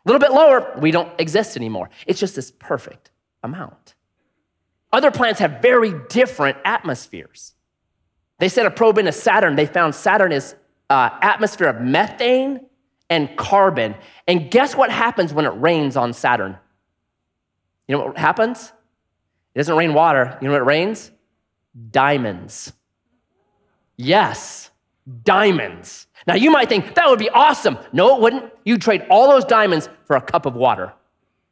[0.06, 1.89] A little bit lower, we don't exist anymore.
[2.08, 3.96] It's just this perfect amount.
[4.91, 7.54] Other planets have very different atmospheres.
[8.39, 9.56] They sent a probe into Saturn.
[9.56, 10.56] They found Saturn is
[10.89, 12.60] uh, atmosphere of methane
[13.10, 13.96] and carbon.
[14.28, 16.58] And guess what happens when it rains on Saturn?
[17.88, 18.72] You know what happens?
[19.54, 20.38] It doesn't rain water.
[20.41, 21.12] You know what rains?
[21.91, 22.74] Diamonds.
[23.98, 24.72] Yes,
[25.24, 26.08] diamonds.
[26.26, 27.78] Now, you might think that would be awesome.
[27.91, 28.52] No, it wouldn't.
[28.65, 30.93] You'd trade all those diamonds for a cup of water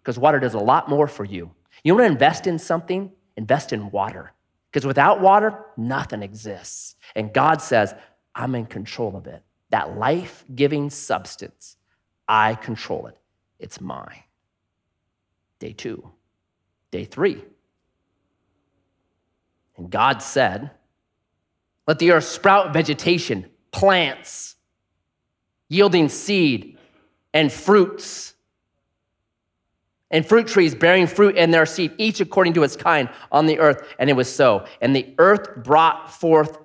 [0.02, 1.52] because water does a lot more for you.
[1.84, 3.12] You want to invest in something?
[3.38, 4.34] Invest in water
[4.72, 6.96] because without water, nothing exists.
[7.16, 7.94] And God says,
[8.34, 9.44] I'm in control of it.
[9.70, 11.78] That life giving substance,
[12.28, 13.18] I control it.
[13.60, 14.24] It's mine.
[15.60, 16.12] Day two.
[16.92, 17.44] Day three.
[19.78, 20.72] And God said,
[21.88, 24.56] Let the earth sprout vegetation, plants,
[25.70, 26.78] yielding seed
[27.34, 28.36] and fruits,
[30.12, 33.60] and fruit trees bearing fruit in their seed, each according to its kind on the
[33.60, 33.82] earth.
[33.98, 34.66] And it was so.
[34.82, 36.60] And the earth brought forth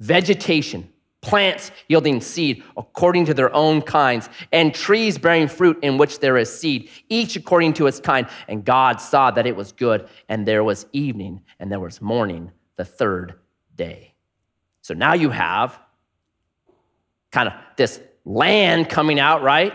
[0.00, 0.89] vegetation,
[1.20, 6.38] plants yielding seed according to their own kinds, and trees bearing fruit in which there
[6.38, 8.26] is seed, each according to its kind.
[8.48, 12.52] And God saw that it was good, and there was evening, and there was morning
[12.76, 13.34] the third
[13.76, 14.14] day.
[14.82, 15.78] So now you have
[17.30, 19.74] kind of this land coming out, right?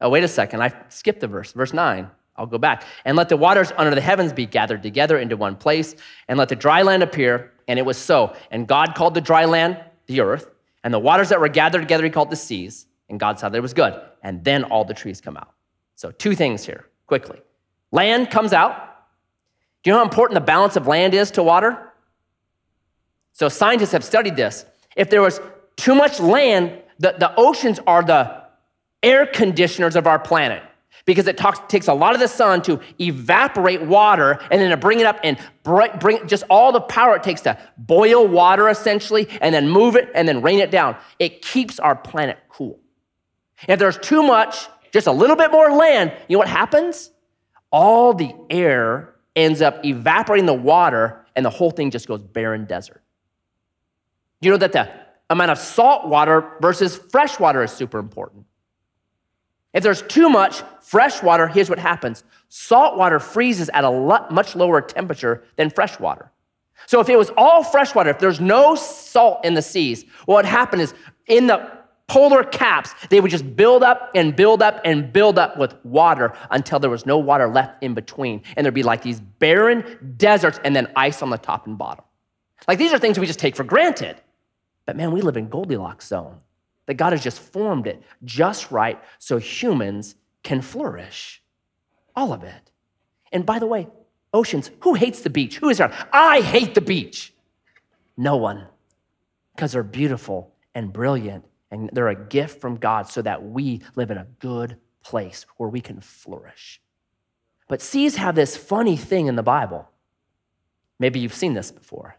[0.00, 0.62] Oh, wait a second.
[0.62, 1.52] I skipped the verse.
[1.52, 2.08] Verse 9.
[2.36, 2.84] I'll go back.
[3.04, 5.96] And let the waters under the heavens be gathered together into one place,
[6.28, 7.52] and let the dry land appear.
[7.68, 8.34] And it was so.
[8.50, 10.50] And God called the dry land the earth,
[10.82, 12.86] and the waters that were gathered together he called the seas.
[13.08, 13.94] And God saw that it was good.
[14.22, 15.52] And then all the trees come out.
[15.94, 17.40] So, two things here, quickly.
[17.92, 18.72] Land comes out.
[19.82, 21.92] Do you know how important the balance of land is to water?
[23.32, 24.64] So, scientists have studied this.
[24.96, 25.40] If there was
[25.76, 28.44] too much land, the, the oceans are the
[29.02, 30.62] air conditioners of our planet
[31.04, 34.76] because it talks, takes a lot of the sun to evaporate water and then to
[34.76, 35.38] bring it up and
[36.00, 40.10] bring just all the power it takes to boil water essentially and then move it
[40.14, 40.96] and then rain it down.
[41.18, 42.78] It keeps our planet cool.
[43.66, 47.10] If there's too much, just a little bit more land, you know what happens?
[47.70, 52.64] All the air ends up evaporating the water and the whole thing just goes barren
[52.64, 53.02] desert.
[54.40, 54.90] You know that the
[55.30, 58.46] amount of salt water versus fresh water is super important.
[59.74, 63.90] If there's too much fresh water, here's what happens salt water freezes at a
[64.30, 66.32] much lower temperature than fresh water.
[66.86, 70.36] So if it was all fresh water, if there's no salt in the seas, what
[70.36, 70.94] would happen is
[71.26, 71.70] in the
[72.06, 76.32] polar caps, they would just build up and build up and build up with water
[76.50, 78.42] until there was no water left in between.
[78.56, 82.04] And there'd be like these barren deserts and then ice on the top and bottom.
[82.66, 84.16] Like these are things we just take for granted.
[84.86, 86.40] But man, we live in Goldilocks zone.
[86.86, 91.42] That God has just formed it just right so humans can flourish.
[92.14, 92.70] All of it.
[93.32, 93.88] And by the way,
[94.32, 95.58] oceans, who hates the beach?
[95.58, 95.92] Who is there?
[96.12, 97.32] I hate the beach.
[98.16, 98.66] No one.
[99.54, 104.10] Because they're beautiful and brilliant and they're a gift from God so that we live
[104.10, 106.80] in a good place where we can flourish.
[107.68, 109.88] But seas have this funny thing in the Bible.
[110.98, 112.16] Maybe you've seen this before.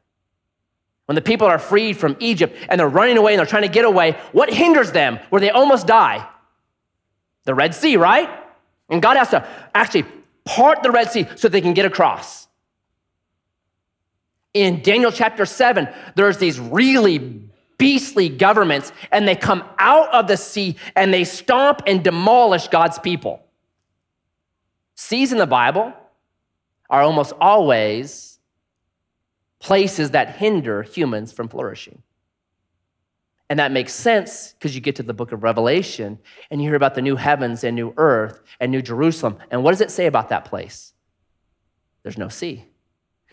[1.05, 3.67] When the people are freed from Egypt and they're running away and they're trying to
[3.67, 6.27] get away, what hinders them where they almost die?
[7.49, 8.29] The Red Sea, right?
[8.91, 10.05] And God has to actually
[10.45, 12.47] part the Red Sea so they can get across.
[14.53, 17.41] In Daniel chapter 7, there's these really
[17.79, 22.99] beastly governments, and they come out of the sea and they stomp and demolish God's
[22.99, 23.41] people.
[24.93, 25.91] Seas in the Bible
[26.87, 28.37] are almost always
[29.57, 32.03] places that hinder humans from flourishing.
[33.49, 36.19] And that makes sense because you get to the book of Revelation
[36.51, 39.37] and you hear about the new heavens and new earth and new Jerusalem.
[39.49, 40.93] And what does it say about that place?
[42.03, 42.65] There's no sea.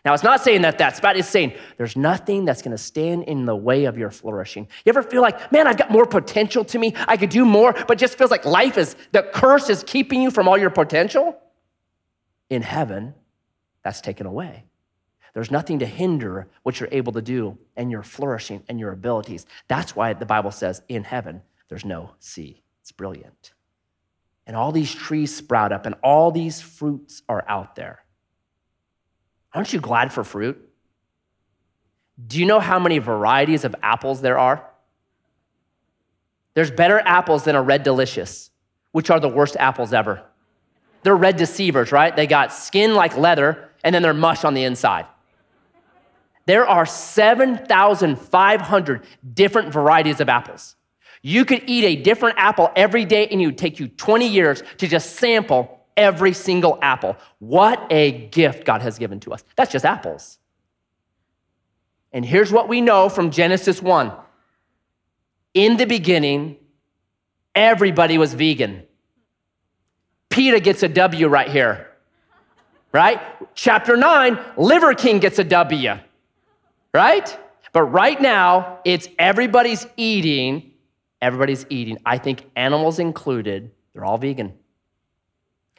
[0.06, 1.16] Now, it's not saying that that's bad.
[1.16, 4.68] It's saying there's nothing that's going to stand in the way of your flourishing.
[4.84, 6.94] You ever feel like, man, I've got more potential to me.
[7.08, 10.30] I could do more, but just feels like life is, the curse is keeping you
[10.30, 11.36] from all your potential?
[12.48, 13.14] In heaven,
[13.82, 14.65] that's taken away.
[15.36, 19.44] There's nothing to hinder what you're able to do and your flourishing and your abilities.
[19.68, 22.62] That's why the Bible says in heaven, there's no sea.
[22.80, 23.52] It's brilliant.
[24.46, 27.98] And all these trees sprout up and all these fruits are out there.
[29.52, 30.58] Aren't you glad for fruit?
[32.26, 34.66] Do you know how many varieties of apples there are?
[36.54, 38.48] There's better apples than a red delicious,
[38.92, 40.22] which are the worst apples ever.
[41.02, 42.16] They're red deceivers, right?
[42.16, 45.04] They got skin like leather and then they're mush on the inside.
[46.46, 50.76] There are 7,500 different varieties of apples.
[51.22, 54.62] You could eat a different apple every day and it would take you 20 years
[54.78, 57.16] to just sample every single apple.
[57.40, 59.42] What a gift God has given to us.
[59.56, 60.38] That's just apples.
[62.12, 64.12] And here's what we know from Genesis 1
[65.52, 66.56] In the beginning,
[67.54, 68.84] everybody was vegan.
[70.30, 71.90] PETA gets a W right here,
[72.92, 73.20] right?
[73.54, 75.98] Chapter 9, Liver King gets a W,
[76.96, 77.38] right?
[77.72, 80.72] But right now, it's everybody's eating,
[81.20, 81.98] everybody's eating.
[82.06, 84.54] I think animals included, they're all vegan.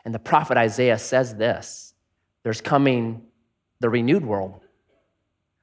[0.06, 1.94] And the prophet Isaiah says this
[2.44, 3.24] there's coming
[3.80, 4.62] the renewed world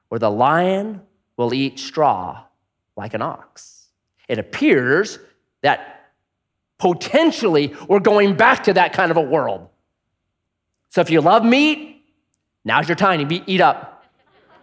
[0.09, 1.01] where the lion
[1.37, 2.43] will eat straw
[2.95, 3.87] like an ox.
[4.27, 5.19] It appears
[5.61, 6.11] that
[6.77, 9.69] potentially we're going back to that kind of a world.
[10.89, 12.03] So if you love meat,
[12.63, 13.94] now's your time to eat up.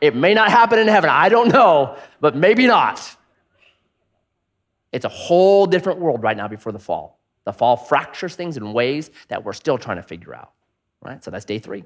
[0.02, 3.16] It may not happen in heaven, I don't know, but maybe not.
[4.90, 7.20] It's a whole different world right now before the fall.
[7.44, 10.50] The fall fractures things in ways that we're still trying to figure out,
[11.02, 11.22] right?
[11.22, 11.84] So that's day three.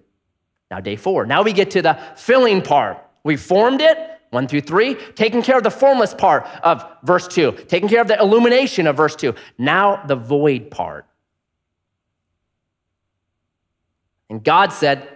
[0.70, 1.26] Now, day four.
[1.26, 2.98] Now we get to the filling part.
[3.22, 3.98] We formed it,
[4.30, 8.08] one through three, taking care of the formless part of verse two, taking care of
[8.08, 9.34] the illumination of verse two.
[9.58, 11.06] Now, the void part.
[14.30, 15.15] And God said,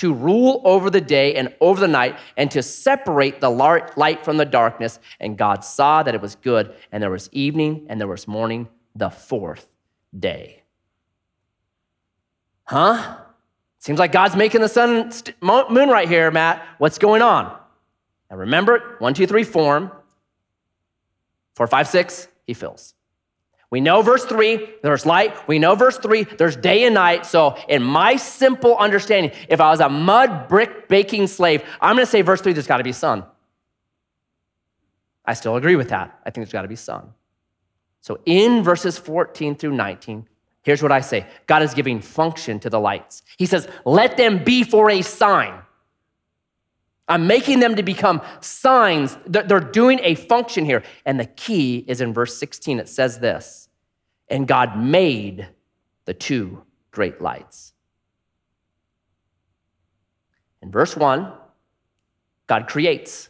[0.00, 4.38] to rule over the day and over the night, and to separate the light from
[4.38, 4.98] the darkness.
[5.20, 8.68] And God saw that it was good, and there was evening and there was morning,
[8.94, 9.66] the fourth
[10.18, 10.62] day.
[12.64, 13.18] Huh?
[13.78, 16.66] Seems like God's making the sun, moon right here, Matt.
[16.78, 17.44] What's going on?
[18.30, 19.90] Now remember, one, two, three, form.
[21.56, 22.94] Four, five, six, he fills.
[23.70, 25.46] We know verse three, there's light.
[25.46, 27.24] We know verse three, there's day and night.
[27.24, 32.04] So, in my simple understanding, if I was a mud brick baking slave, I'm going
[32.04, 33.24] to say verse three, there's got to be sun.
[35.24, 36.18] I still agree with that.
[36.26, 37.14] I think there's got to be sun.
[38.00, 40.26] So, in verses 14 through 19,
[40.62, 43.22] here's what I say God is giving function to the lights.
[43.38, 45.60] He says, Let them be for a sign.
[47.10, 49.18] I'm making them to become signs.
[49.26, 50.82] They're doing a function here.
[51.04, 52.78] And the key is in verse 16.
[52.78, 53.68] It says this
[54.30, 55.48] and God made
[56.04, 57.72] the two great lights.
[60.62, 61.32] In verse 1,
[62.46, 63.28] God creates.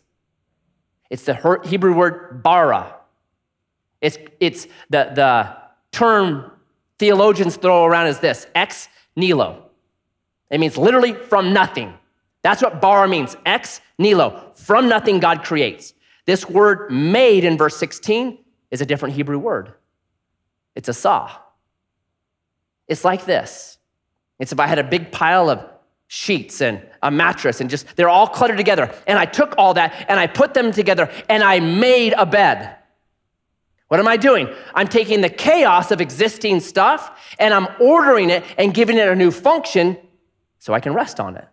[1.08, 2.96] It's the Hebrew word bara.
[4.00, 5.56] It's, it's the, the
[5.90, 6.52] term
[6.98, 9.70] theologians throw around is this ex nihilo.
[10.50, 11.94] It means literally from nothing.
[12.42, 14.52] That's what bara means ex nihilo.
[14.54, 15.94] From nothing, God creates.
[16.26, 18.38] This word made in verse 16
[18.70, 19.74] is a different Hebrew word.
[20.74, 21.30] It's asah.
[22.88, 23.78] It's like this.
[24.38, 25.64] It's if I had a big pile of
[26.08, 28.92] sheets and a mattress and just they're all cluttered together.
[29.06, 32.76] And I took all that and I put them together and I made a bed.
[33.88, 34.48] What am I doing?
[34.74, 39.14] I'm taking the chaos of existing stuff and I'm ordering it and giving it a
[39.14, 39.96] new function
[40.58, 41.46] so I can rest on it.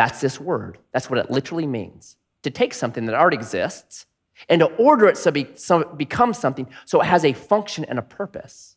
[0.00, 0.78] That's this word.
[0.92, 4.06] That's what it literally means to take something that already exists
[4.48, 8.02] and to order it so, it becomes something so it has a function and a
[8.02, 8.76] purpose.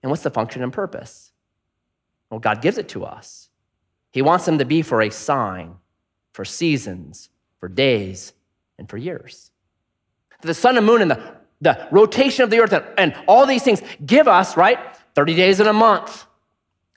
[0.00, 1.32] And what's the function and purpose?
[2.30, 3.48] Well, God gives it to us.
[4.12, 5.74] He wants them to be for a sign,
[6.30, 8.32] for seasons, for days,
[8.78, 9.50] and for years.
[10.42, 13.64] The sun and moon and the, the rotation of the earth and, and all these
[13.64, 14.78] things give us, right,
[15.16, 16.26] 30 days in a month,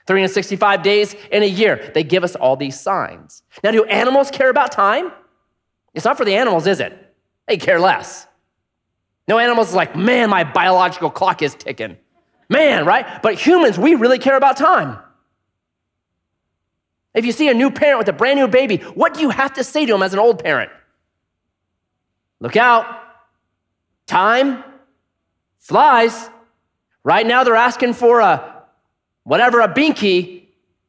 [0.08, 1.92] 365 days in a year.
[1.94, 3.42] They give us all these signs.
[3.62, 5.12] Now, do animals care about time?
[5.92, 7.14] It's not for the animals, is it?
[7.46, 8.26] They care less.
[9.28, 11.98] No animals is like, man, my biological clock is ticking.
[12.48, 13.22] Man, right?
[13.22, 14.98] But humans, we really care about time.
[17.12, 19.52] If you see a new parent with a brand new baby, what do you have
[19.54, 20.70] to say to him as an old parent?
[22.40, 22.86] Look out.
[24.06, 24.64] Time
[25.58, 26.30] flies.
[27.04, 28.57] Right now, they're asking for a
[29.28, 30.46] whatever, a binky.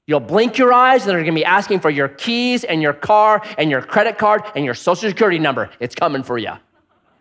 [0.07, 3.43] You'll blink your eyes and they're gonna be asking for your keys and your car
[3.57, 5.69] and your credit card and your social security number.
[5.79, 6.53] It's coming for you.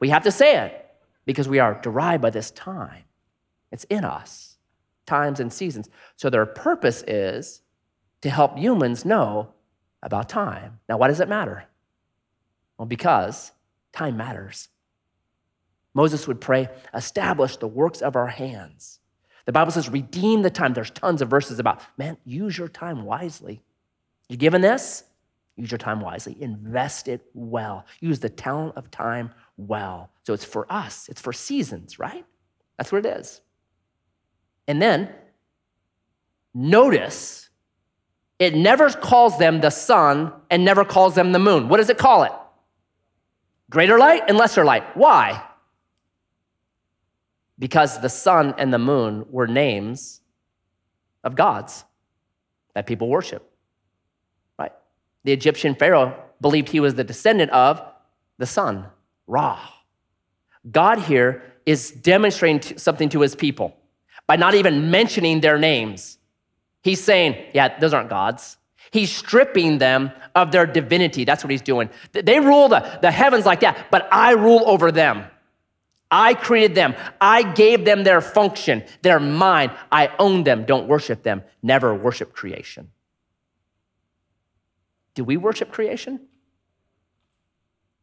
[0.00, 0.86] We have to say it
[1.26, 3.02] because we are derived by this time.
[3.70, 4.56] It's in us,
[5.06, 5.90] times and seasons.
[6.16, 7.60] So their purpose is
[8.22, 9.52] to help humans know
[10.02, 10.78] about time.
[10.88, 11.64] Now, why does it matter?
[12.78, 13.52] Well, because
[13.92, 14.68] time matters.
[15.94, 19.00] Moses would pray, establish the works of our hands.
[19.48, 20.74] The Bible says, redeem the time.
[20.74, 23.62] There's tons of verses about, man, use your time wisely.
[24.28, 25.04] You're given this?
[25.56, 26.36] Use your time wisely.
[26.38, 27.86] Invest it well.
[28.00, 30.10] Use the talent of time well.
[30.24, 32.26] So it's for us, it's for seasons, right?
[32.76, 33.40] That's what it is.
[34.66, 35.14] And then
[36.52, 37.48] notice
[38.38, 41.70] it never calls them the sun and never calls them the moon.
[41.70, 42.32] What does it call it?
[43.70, 44.94] Greater light and lesser light.
[44.94, 45.42] Why?
[47.58, 50.20] Because the sun and the moon were names
[51.24, 51.84] of gods
[52.74, 53.50] that people worship.
[54.58, 54.72] Right?
[55.24, 57.82] The Egyptian Pharaoh believed he was the descendant of
[58.38, 58.86] the sun,
[59.26, 59.58] Ra.
[60.70, 63.76] God here is demonstrating something to his people
[64.26, 66.18] by not even mentioning their names.
[66.82, 68.56] He's saying, yeah, those aren't gods.
[68.90, 71.24] He's stripping them of their divinity.
[71.24, 71.90] That's what he's doing.
[72.12, 75.24] They rule the, the heavens like that, but I rule over them.
[76.10, 76.94] I created them.
[77.20, 78.82] I gave them their function.
[79.02, 79.70] They're mine.
[79.92, 80.64] I own them.
[80.64, 81.42] Don't worship them.
[81.62, 82.90] Never worship creation.
[85.14, 86.20] Do we worship creation?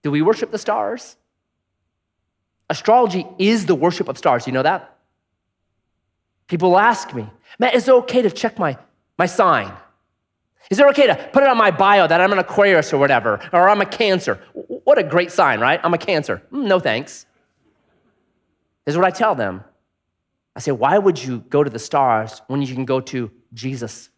[0.03, 1.15] Do we worship the stars?
[2.69, 4.45] Astrology is the worship of stars.
[4.45, 4.97] You know that?
[6.47, 7.27] People ask me,
[7.57, 8.77] man, is it okay to check my,
[9.17, 9.73] my sign?
[10.69, 13.39] Is it okay to put it on my bio that I'm an Aquarius or whatever,
[13.53, 14.39] or I'm a Cancer?
[14.53, 15.79] What a great sign, right?
[15.83, 16.41] I'm a Cancer.
[16.51, 17.25] Mm, no thanks.
[18.85, 19.63] Is what I tell them.
[20.55, 24.09] I say, why would you go to the stars when you can go to Jesus?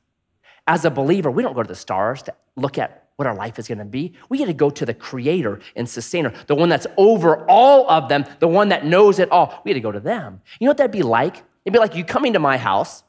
[0.68, 3.58] As a believer, we don't go to the stars to look at what our life
[3.58, 4.14] is going to be.
[4.30, 8.10] We get to go to the creator and sustainer, the one that's over all of
[8.10, 9.62] them, the one that knows it all.
[9.64, 10.42] We get to go to them.
[10.60, 13.04] You know what that'd be like It'd be like you coming to my house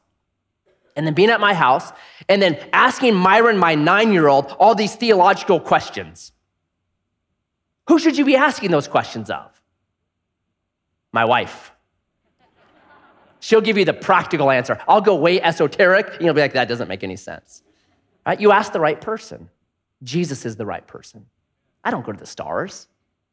[0.97, 1.93] and then being at my house
[2.27, 6.33] and then asking Myron, my nine year old, all these theological questions.
[7.87, 9.58] Who should you be asking those questions of?
[11.11, 11.71] My wife.
[13.39, 14.79] She'll give you the practical answer.
[14.87, 16.17] I'll go way esoteric.
[16.19, 17.63] You'll be like, that doesn't make any sense.
[18.25, 18.39] Right?
[18.39, 19.49] You ask the right person.
[20.03, 21.25] Jesus is the right person.
[21.83, 22.87] I don't go to the stars.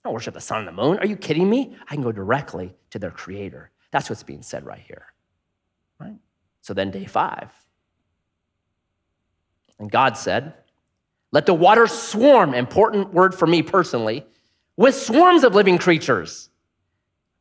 [0.04, 0.98] I don't worship the sun and the moon.
[0.98, 1.76] Are you kidding me?
[1.88, 3.70] I can go directly to their creator.
[3.90, 5.06] That's what's being said right here.
[5.98, 6.16] Right?
[6.62, 7.50] So then, day five.
[9.78, 10.54] And God said,
[11.32, 14.24] Let the waters swarm, important word for me personally,
[14.76, 16.50] with swarms of living creatures.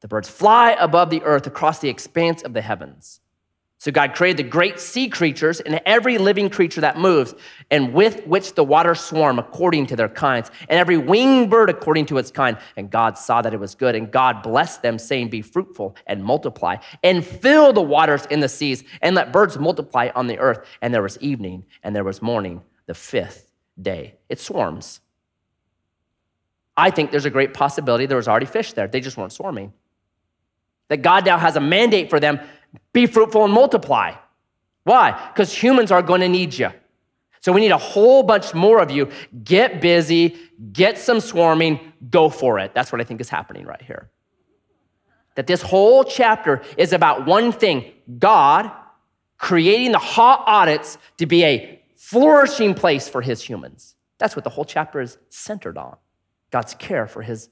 [0.01, 3.21] The birds fly above the earth across the expanse of the heavens.
[3.77, 7.35] So God created the great sea creatures and every living creature that moves,
[7.69, 12.07] and with which the waters swarm according to their kinds, and every winged bird according
[12.07, 12.57] to its kind.
[12.77, 16.23] And God saw that it was good, and God blessed them, saying, Be fruitful and
[16.23, 20.65] multiply, and fill the waters in the seas, and let birds multiply on the earth.
[20.81, 24.15] And there was evening, and there was morning, the fifth day.
[24.29, 25.01] It swarms.
[26.77, 28.87] I think there's a great possibility there was already fish there.
[28.87, 29.73] They just weren't swarming.
[30.89, 32.39] That God now has a mandate for them
[32.93, 34.13] be fruitful and multiply.
[34.83, 35.29] Why?
[35.33, 36.69] Because humans are going to need you.
[37.41, 39.09] So we need a whole bunch more of you.
[39.43, 40.35] Get busy,
[40.71, 42.73] get some swarming, go for it.
[42.73, 44.09] That's what I think is happening right here.
[45.35, 48.71] That this whole chapter is about one thing God
[49.37, 53.95] creating the ha'aretz to be a flourishing place for his humans.
[54.17, 55.97] That's what the whole chapter is centered on
[56.51, 57.49] God's care for his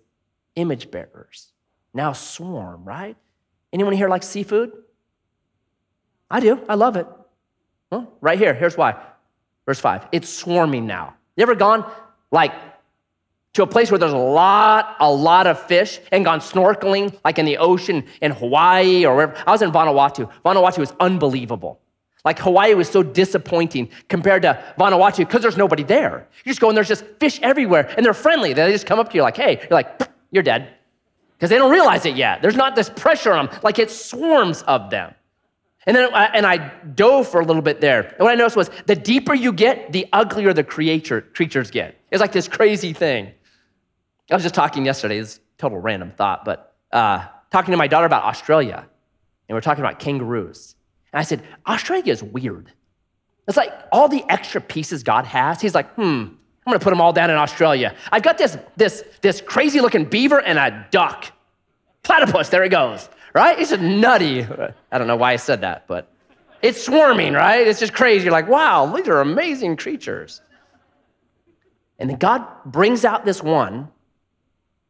[0.55, 1.51] image bearers.
[1.93, 3.17] Now swarm, right?
[3.73, 4.71] Anyone here like seafood?
[6.29, 6.61] I do.
[6.69, 7.07] I love it.
[7.91, 8.53] Well, right here.
[8.53, 8.95] Here's why.
[9.65, 10.07] Verse five.
[10.11, 11.15] It's swarming now.
[11.35, 11.91] You ever gone
[12.31, 12.53] like
[13.53, 17.39] to a place where there's a lot, a lot of fish and gone snorkeling, like
[17.39, 19.35] in the ocean in Hawaii or wherever?
[19.45, 20.31] I was in Vanuatu.
[20.45, 21.79] Vanuatu is unbelievable.
[22.23, 26.27] Like Hawaii was so disappointing compared to Vanuatu because there's nobody there.
[26.45, 28.53] You just go and there's just fish everywhere and they're friendly.
[28.53, 30.01] They just come up to you like, hey, you're like,
[30.31, 30.69] you're dead.
[31.43, 32.41] Because they don't realize it yet.
[32.41, 35.13] There's not this pressure on them, like it swarms of them.
[35.85, 38.03] And then and I dove for a little bit there.
[38.03, 41.97] And what I noticed was the deeper you get, the uglier the creature, creatures get.
[42.11, 43.33] It's like this crazy thing.
[44.31, 48.05] I was just talking yesterday, it's total random thought, but uh, talking to my daughter
[48.05, 48.77] about Australia.
[49.49, 50.77] And we are talking about kangaroos.
[51.11, 52.71] And I said, Australia is weird.
[53.49, 55.59] It's like all the extra pieces God has.
[55.59, 56.35] He's like, hmm,
[56.65, 57.95] I'm gonna put them all down in Australia.
[58.11, 61.31] I've got this, this, this crazy looking beaver and a duck.
[62.03, 63.59] Platypus, there it goes right?
[63.59, 64.43] It's just nutty.
[64.91, 66.07] I don't know why I said that, but
[66.61, 67.67] it's swarming, right?
[67.67, 68.25] It's just crazy.
[68.25, 70.41] You're like, wow, these are amazing creatures.
[71.99, 73.89] And then God brings out this one.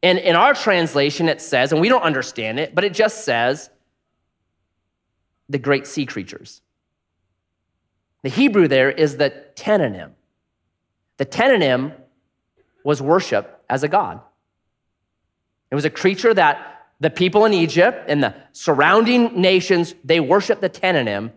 [0.02, 3.70] And in our translation, it says, and we don't understand it, but it just says,
[5.48, 6.60] the great sea creatures.
[8.22, 10.12] The Hebrew there is the tanninim.
[11.16, 11.94] The tanninim
[12.84, 14.20] was worship as a god.
[15.70, 20.60] It was a creature that the people in Egypt and the surrounding nations, they worship
[20.60, 21.32] the Tanninim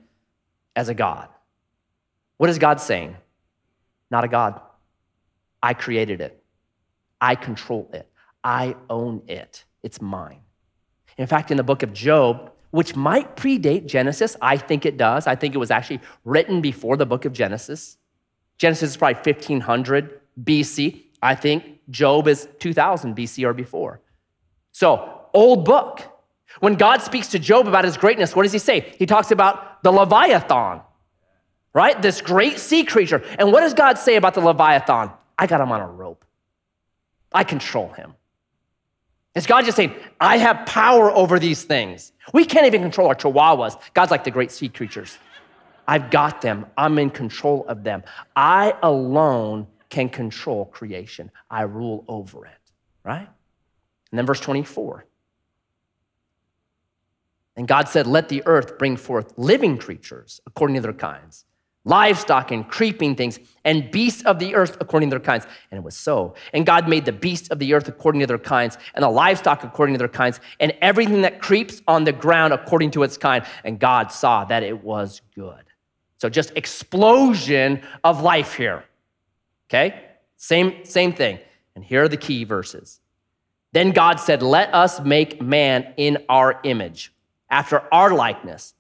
[0.76, 1.28] as a God.
[2.38, 3.18] What is God saying?
[4.12, 4.62] Not a God.
[5.62, 6.42] I created it.
[7.20, 8.08] I control it.
[8.44, 9.66] I own it.
[9.82, 10.42] It's mine.
[11.18, 15.26] In fact, in the book of Job, which might predate Genesis, I think it does.
[15.26, 17.98] I think it was actually written before the book of Genesis.
[18.58, 21.04] Genesis is probably 1500 BC.
[21.22, 24.02] I think Job is 2000 BC or before.
[24.72, 26.02] So old book.
[26.60, 28.96] When God speaks to Job about his greatness, what does he say?
[28.98, 30.82] He talks about the Leviathan,
[31.74, 32.02] right?
[32.02, 33.24] This great sea creature.
[33.38, 35.12] And what does God say about the Leviathan?
[35.38, 36.26] I got him on a rope.
[37.32, 38.14] I control him.
[39.36, 42.12] Is God just saying, I have power over these things?
[42.34, 43.80] We can't even control our chihuahuas.
[43.94, 45.20] God's like the great sea creatures.
[45.88, 46.66] I've got them.
[46.78, 48.04] I'm in control of them.
[48.36, 51.32] I alone can control creation.
[51.50, 52.72] I rule over it,
[53.04, 53.28] right?
[54.12, 55.06] And then verse 24.
[57.56, 61.46] And God said, Let the earth bring forth living creatures according to their kinds,
[61.86, 65.46] livestock and creeping things, and beasts of the earth according to their kinds.
[65.72, 66.36] And it was so.
[66.54, 69.64] And God made the beasts of the earth according to their kinds, and the livestock
[69.64, 73.46] according to their kinds, and everything that creeps on the ground according to its kind.
[73.64, 75.64] And God saw that it was good.
[76.18, 78.84] So just explosion of life here.
[79.70, 80.04] Okay?
[80.38, 81.40] Same, same thing.
[81.76, 83.00] And here are the key verses.
[83.74, 87.14] Then God said, Let us make man in our image
[87.50, 88.74] after our likeness,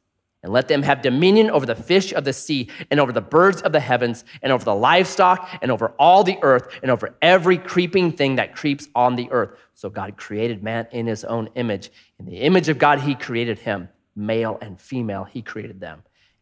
[0.44, 3.62] and let them have dominion over the fish of the sea, and over the birds
[3.62, 7.58] of the heavens, and over the livestock, and over all the earth, and over every
[7.58, 9.60] creeping thing that creeps on the earth.
[9.74, 11.92] So God created man in his own image.
[12.20, 13.90] In the image of God, he created him.
[14.16, 16.02] Male and female, he created them.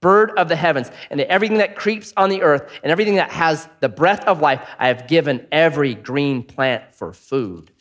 [0.00, 3.68] bird of the heavens, and everything that creeps on the earth, and everything that has
[3.80, 7.72] the breath of life, I have given every green plant for food.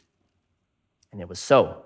[1.11, 1.85] And it was so.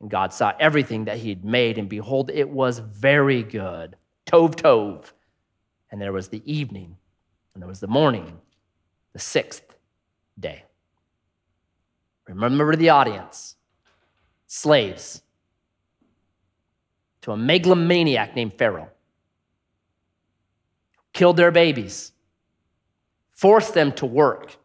[0.00, 3.96] And God saw everything that he had made, and behold, it was very good.
[4.26, 5.12] Tov, tov.
[5.90, 6.96] And there was the evening,
[7.54, 8.38] and there was the morning,
[9.12, 9.74] the sixth
[10.38, 10.64] day.
[12.26, 13.56] Remember the audience
[14.46, 15.22] slaves
[17.22, 18.90] to a megalomaniac named Pharaoh,
[21.18, 22.12] killed their babies,
[23.32, 24.56] forced them to work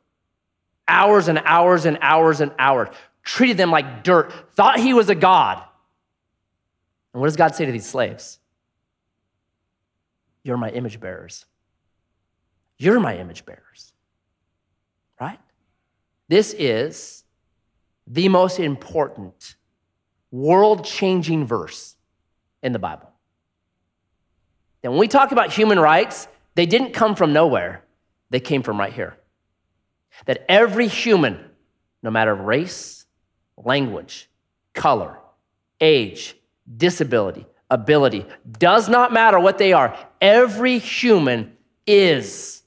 [0.88, 2.90] hours and hours and hours and hours,
[3.24, 5.64] treated them like dirt, thought he was a god.
[7.12, 8.38] And what does God say to these slaves?
[10.44, 11.46] You're my image bearers.
[12.78, 13.94] You're my image bearers.
[15.20, 15.40] Right?
[16.28, 17.24] This is
[18.06, 19.56] the most important
[20.30, 21.96] world changing verse
[22.62, 23.10] in the Bible.
[24.84, 27.84] And when we talk about human rights, they didn't come from nowhere,
[28.30, 29.18] they came from right here.
[30.26, 31.40] That every human,
[32.02, 33.06] no matter race,
[33.58, 34.30] language,
[34.74, 35.18] color,
[35.82, 36.36] age,
[36.78, 38.26] disability, ability,
[38.60, 42.64] does not matter what they are, every human is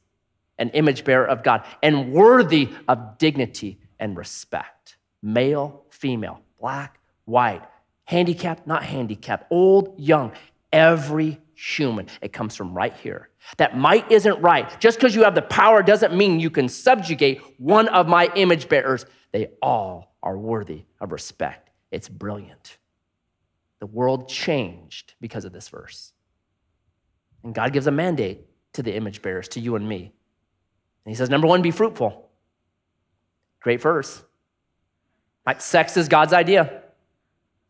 [0.58, 4.96] an image bearer of God and worthy of dignity and respect.
[5.22, 7.62] Male, female, black, white,
[8.04, 10.32] handicapped, not handicapped, old, young,
[10.72, 12.06] every human.
[12.20, 13.28] It comes from right here.
[13.58, 14.78] That might isn't right.
[14.80, 18.68] Just because you have the power doesn't mean you can subjugate one of my image
[18.68, 19.06] bearers.
[19.32, 21.70] They all are worthy of respect.
[21.90, 22.78] It's brilliant.
[23.78, 26.12] The world changed because of this verse.
[27.44, 30.12] And God gives a mandate to the image bearers, to you and me.
[31.04, 32.28] And He says, number one, be fruitful.
[33.60, 34.22] Great verse.
[35.46, 36.82] Like sex is God's idea,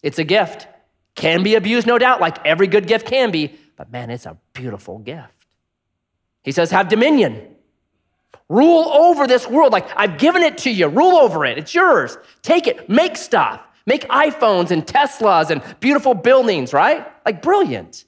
[0.03, 0.69] it's a gift.
[1.15, 4.37] Can be abused, no doubt, like every good gift can be, but man, it's a
[4.53, 5.36] beautiful gift.
[6.47, 7.57] He says, have dominion.
[8.49, 9.73] Rule over this world.
[9.73, 10.87] Like, I've given it to you.
[10.87, 11.59] Rule over it.
[11.59, 12.17] It's yours.
[12.43, 12.89] Take it.
[12.89, 13.67] Make stuff.
[13.85, 17.05] Make iPhones and Teslas and beautiful buildings, right?
[17.27, 18.05] Like, brilliant.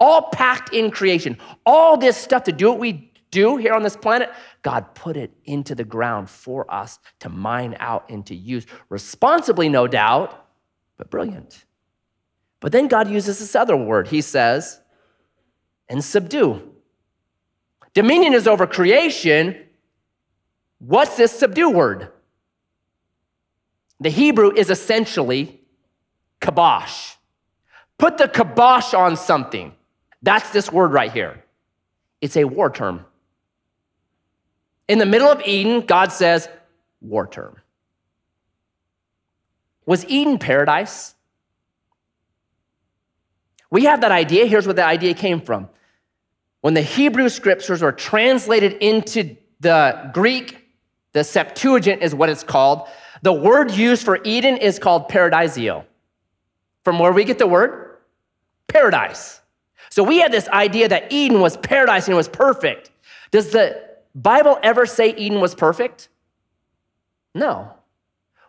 [0.00, 1.38] All packed in creation.
[1.64, 4.30] All this stuff to do what we do here on this planet,
[4.62, 9.68] God put it into the ground for us to mine out and to use responsibly,
[9.68, 10.46] no doubt,
[10.96, 11.64] but brilliant.
[12.58, 14.08] But then God uses this other word.
[14.08, 14.80] He says,
[15.88, 16.67] and subdue.
[17.94, 19.56] Dominion is over creation.
[20.78, 22.08] What's this subdue word?
[24.00, 25.60] The Hebrew is essentially
[26.40, 27.14] kibosh.
[27.98, 29.74] Put the kibosh on something.
[30.22, 31.44] That's this word right here.
[32.20, 33.04] It's a war term.
[34.88, 36.48] In the middle of Eden, God says,
[37.00, 37.56] war term.
[39.84, 41.14] Was Eden paradise?
[43.70, 44.46] We have that idea.
[44.46, 45.68] Here's where the idea came from.
[46.60, 50.66] When the Hebrew scriptures were translated into the Greek,
[51.12, 52.88] the Septuagint is what it's called.
[53.22, 55.84] The word used for Eden is called paradisio.
[56.84, 57.98] From where we get the word
[58.66, 59.40] paradise.
[59.90, 62.90] So we had this idea that Eden was paradise and it was perfect.
[63.30, 63.82] Does the
[64.14, 66.08] Bible ever say Eden was perfect?
[67.34, 67.72] No.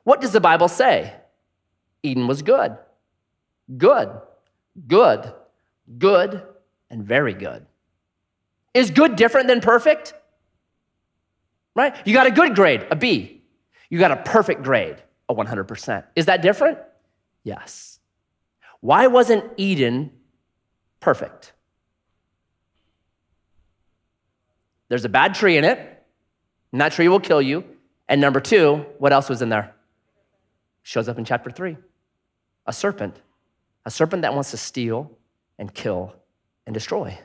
[0.03, 1.13] What does the Bible say?
[2.03, 2.77] Eden was good.
[3.77, 4.21] Good
[4.87, 5.33] good,
[5.97, 6.43] good,
[6.89, 7.65] and very good.
[8.73, 10.13] Is good different than perfect?
[11.75, 11.95] Right?
[12.05, 13.41] You got a good grade, a B.
[13.89, 14.97] You got a perfect grade,
[15.27, 16.03] a 100%.
[16.15, 16.77] Is that different?
[17.43, 17.99] Yes.
[18.81, 20.11] Why wasn't Eden
[20.99, 21.53] perfect?
[24.89, 25.79] There's a bad tree in it,
[26.71, 27.63] and that tree will kill you.
[28.07, 29.73] And number two, what else was in there?
[30.83, 31.77] Shows up in chapter three
[32.65, 33.21] a serpent
[33.85, 35.09] a serpent that wants to steal
[35.57, 36.13] and kill
[36.67, 37.17] and destroy.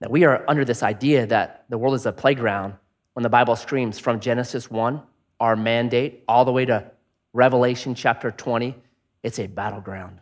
[0.00, 2.74] That we are under this idea that the world is a playground
[3.14, 5.02] when the Bible screams from Genesis 1,
[5.40, 6.90] our mandate, all the way to
[7.32, 8.76] Revelation chapter 20,
[9.22, 10.20] it's a battleground.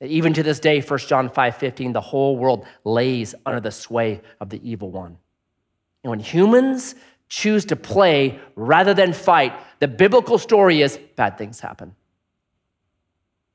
[0.00, 4.20] Even to this day, 1 John 5 15, the whole world lays under the sway
[4.40, 5.18] of the evil one.
[6.04, 6.94] And when humans
[7.28, 11.94] choose to play rather than fight, the biblical story is bad things happen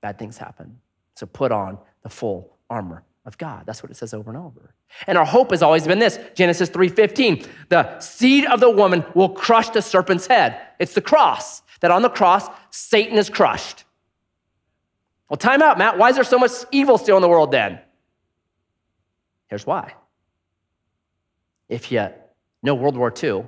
[0.04, 0.78] bad things happen.
[1.16, 3.66] So put on the full armor of God.
[3.66, 4.74] That's what it says over and over.
[5.08, 7.48] And our hope has always been this Genesis 3:15.
[7.70, 10.60] The seed of the woman will crush the serpent's head.
[10.80, 11.62] It's the cross.
[11.80, 13.84] That on the cross, Satan is crushed.
[15.30, 15.98] Well, time out, Matt.
[15.98, 17.80] Why is there so much evil still in the world then?
[19.48, 19.94] Here's why.
[21.70, 22.10] If you
[22.62, 23.46] know World War II,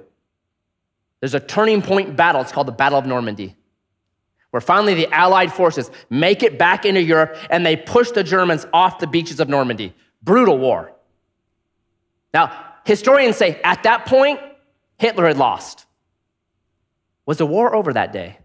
[1.20, 2.42] there's a turning point battle.
[2.42, 3.56] It's called the Battle of Normandy
[4.56, 8.66] where finally the Allied forces make it back into Europe and they push the Germans
[8.72, 9.94] off the beaches of Normandy.
[10.24, 10.94] Brutal war.
[12.34, 14.40] Now, historians say at that point,
[14.98, 15.86] Hitler had lost.
[17.26, 18.38] Was the war over that day?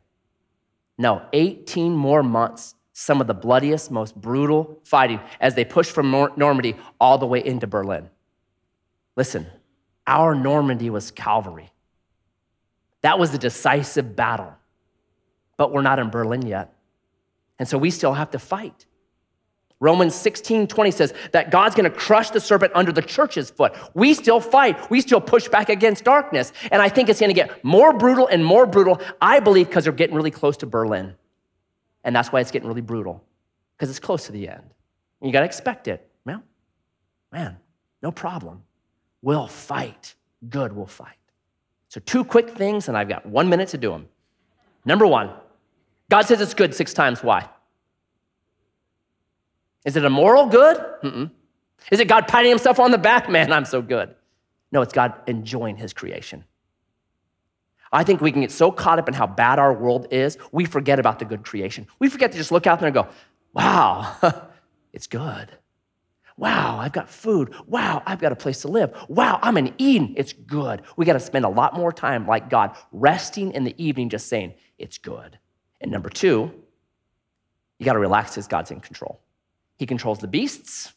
[0.98, 6.10] No, 18 more months, some of the bloodiest, most brutal fighting as they pushed from
[6.10, 8.10] Normandy all the way into Berlin.
[9.14, 9.46] Listen,
[10.08, 11.70] Our Normandy was Calvary.
[13.02, 14.56] That was the decisive battle.
[15.60, 16.72] But we're not in Berlin yet.
[17.58, 18.86] And so we still have to fight.
[19.78, 23.74] Romans 16, 20 says that God's gonna crush the serpent under the church's foot.
[23.92, 24.88] We still fight.
[24.90, 26.54] We still push back against darkness.
[26.72, 29.92] And I think it's gonna get more brutal and more brutal, I believe, because they're
[29.92, 31.14] getting really close to Berlin.
[32.04, 33.22] And that's why it's getting really brutal,
[33.76, 34.62] because it's close to the end.
[35.20, 36.10] And you gotta expect it.
[36.24, 36.42] Well,
[37.30, 37.58] man,
[38.02, 38.62] no problem.
[39.20, 40.14] We'll fight.
[40.48, 41.18] Good, we'll fight.
[41.88, 44.08] So, two quick things, and I've got one minute to do them.
[44.86, 45.30] Number one,
[46.10, 47.22] God says it's good six times.
[47.22, 47.48] Why?
[49.84, 50.76] Is it a moral good?
[51.02, 51.30] Mm-mm.
[51.90, 53.28] Is it God patting himself on the back?
[53.30, 54.14] Man, I'm so good.
[54.72, 56.44] No, it's God enjoying his creation.
[57.92, 60.64] I think we can get so caught up in how bad our world is, we
[60.64, 61.88] forget about the good creation.
[61.98, 63.08] We forget to just look out there and go,
[63.52, 64.16] wow,
[64.92, 65.50] it's good.
[66.36, 67.52] Wow, I've got food.
[67.66, 68.94] Wow, I've got a place to live.
[69.08, 70.14] Wow, I'm in Eden.
[70.16, 70.82] It's good.
[70.96, 74.28] We got to spend a lot more time like God, resting in the evening, just
[74.28, 75.38] saying, it's good.
[75.80, 76.52] And number two,
[77.78, 79.20] you got to relax as God's in control.
[79.78, 80.92] He controls the beasts,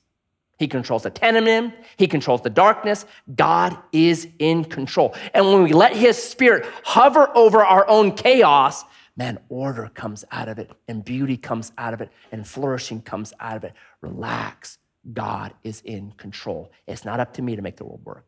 [0.59, 3.05] He controls the tanninim, He controls the darkness.
[3.36, 5.15] God is in control.
[5.34, 8.84] And when we let His Spirit hover over our own chaos,
[9.15, 13.31] man, order comes out of it, and beauty comes out of it, and flourishing comes
[13.39, 13.73] out of it.
[14.01, 14.79] Relax
[15.13, 16.71] God is in control.
[16.88, 18.27] It's not up to me to make the world work.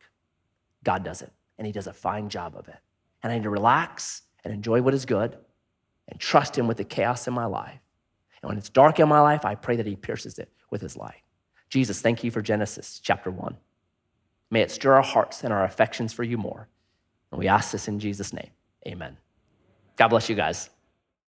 [0.83, 2.75] God does it, and He does a fine job of it.
[3.23, 5.37] And I need to relax and enjoy what is good
[6.07, 7.79] and trust Him with the chaos in my life.
[8.41, 10.95] And when it's dark in my life, I pray that He pierces it with His
[10.95, 11.21] light.
[11.69, 13.57] Jesus, thank you for Genesis chapter 1.
[14.51, 16.67] May it stir our hearts and our affections for you more.
[17.31, 18.51] And we ask this in Jesus' name.
[18.87, 19.17] Amen.
[19.97, 20.69] God bless you guys.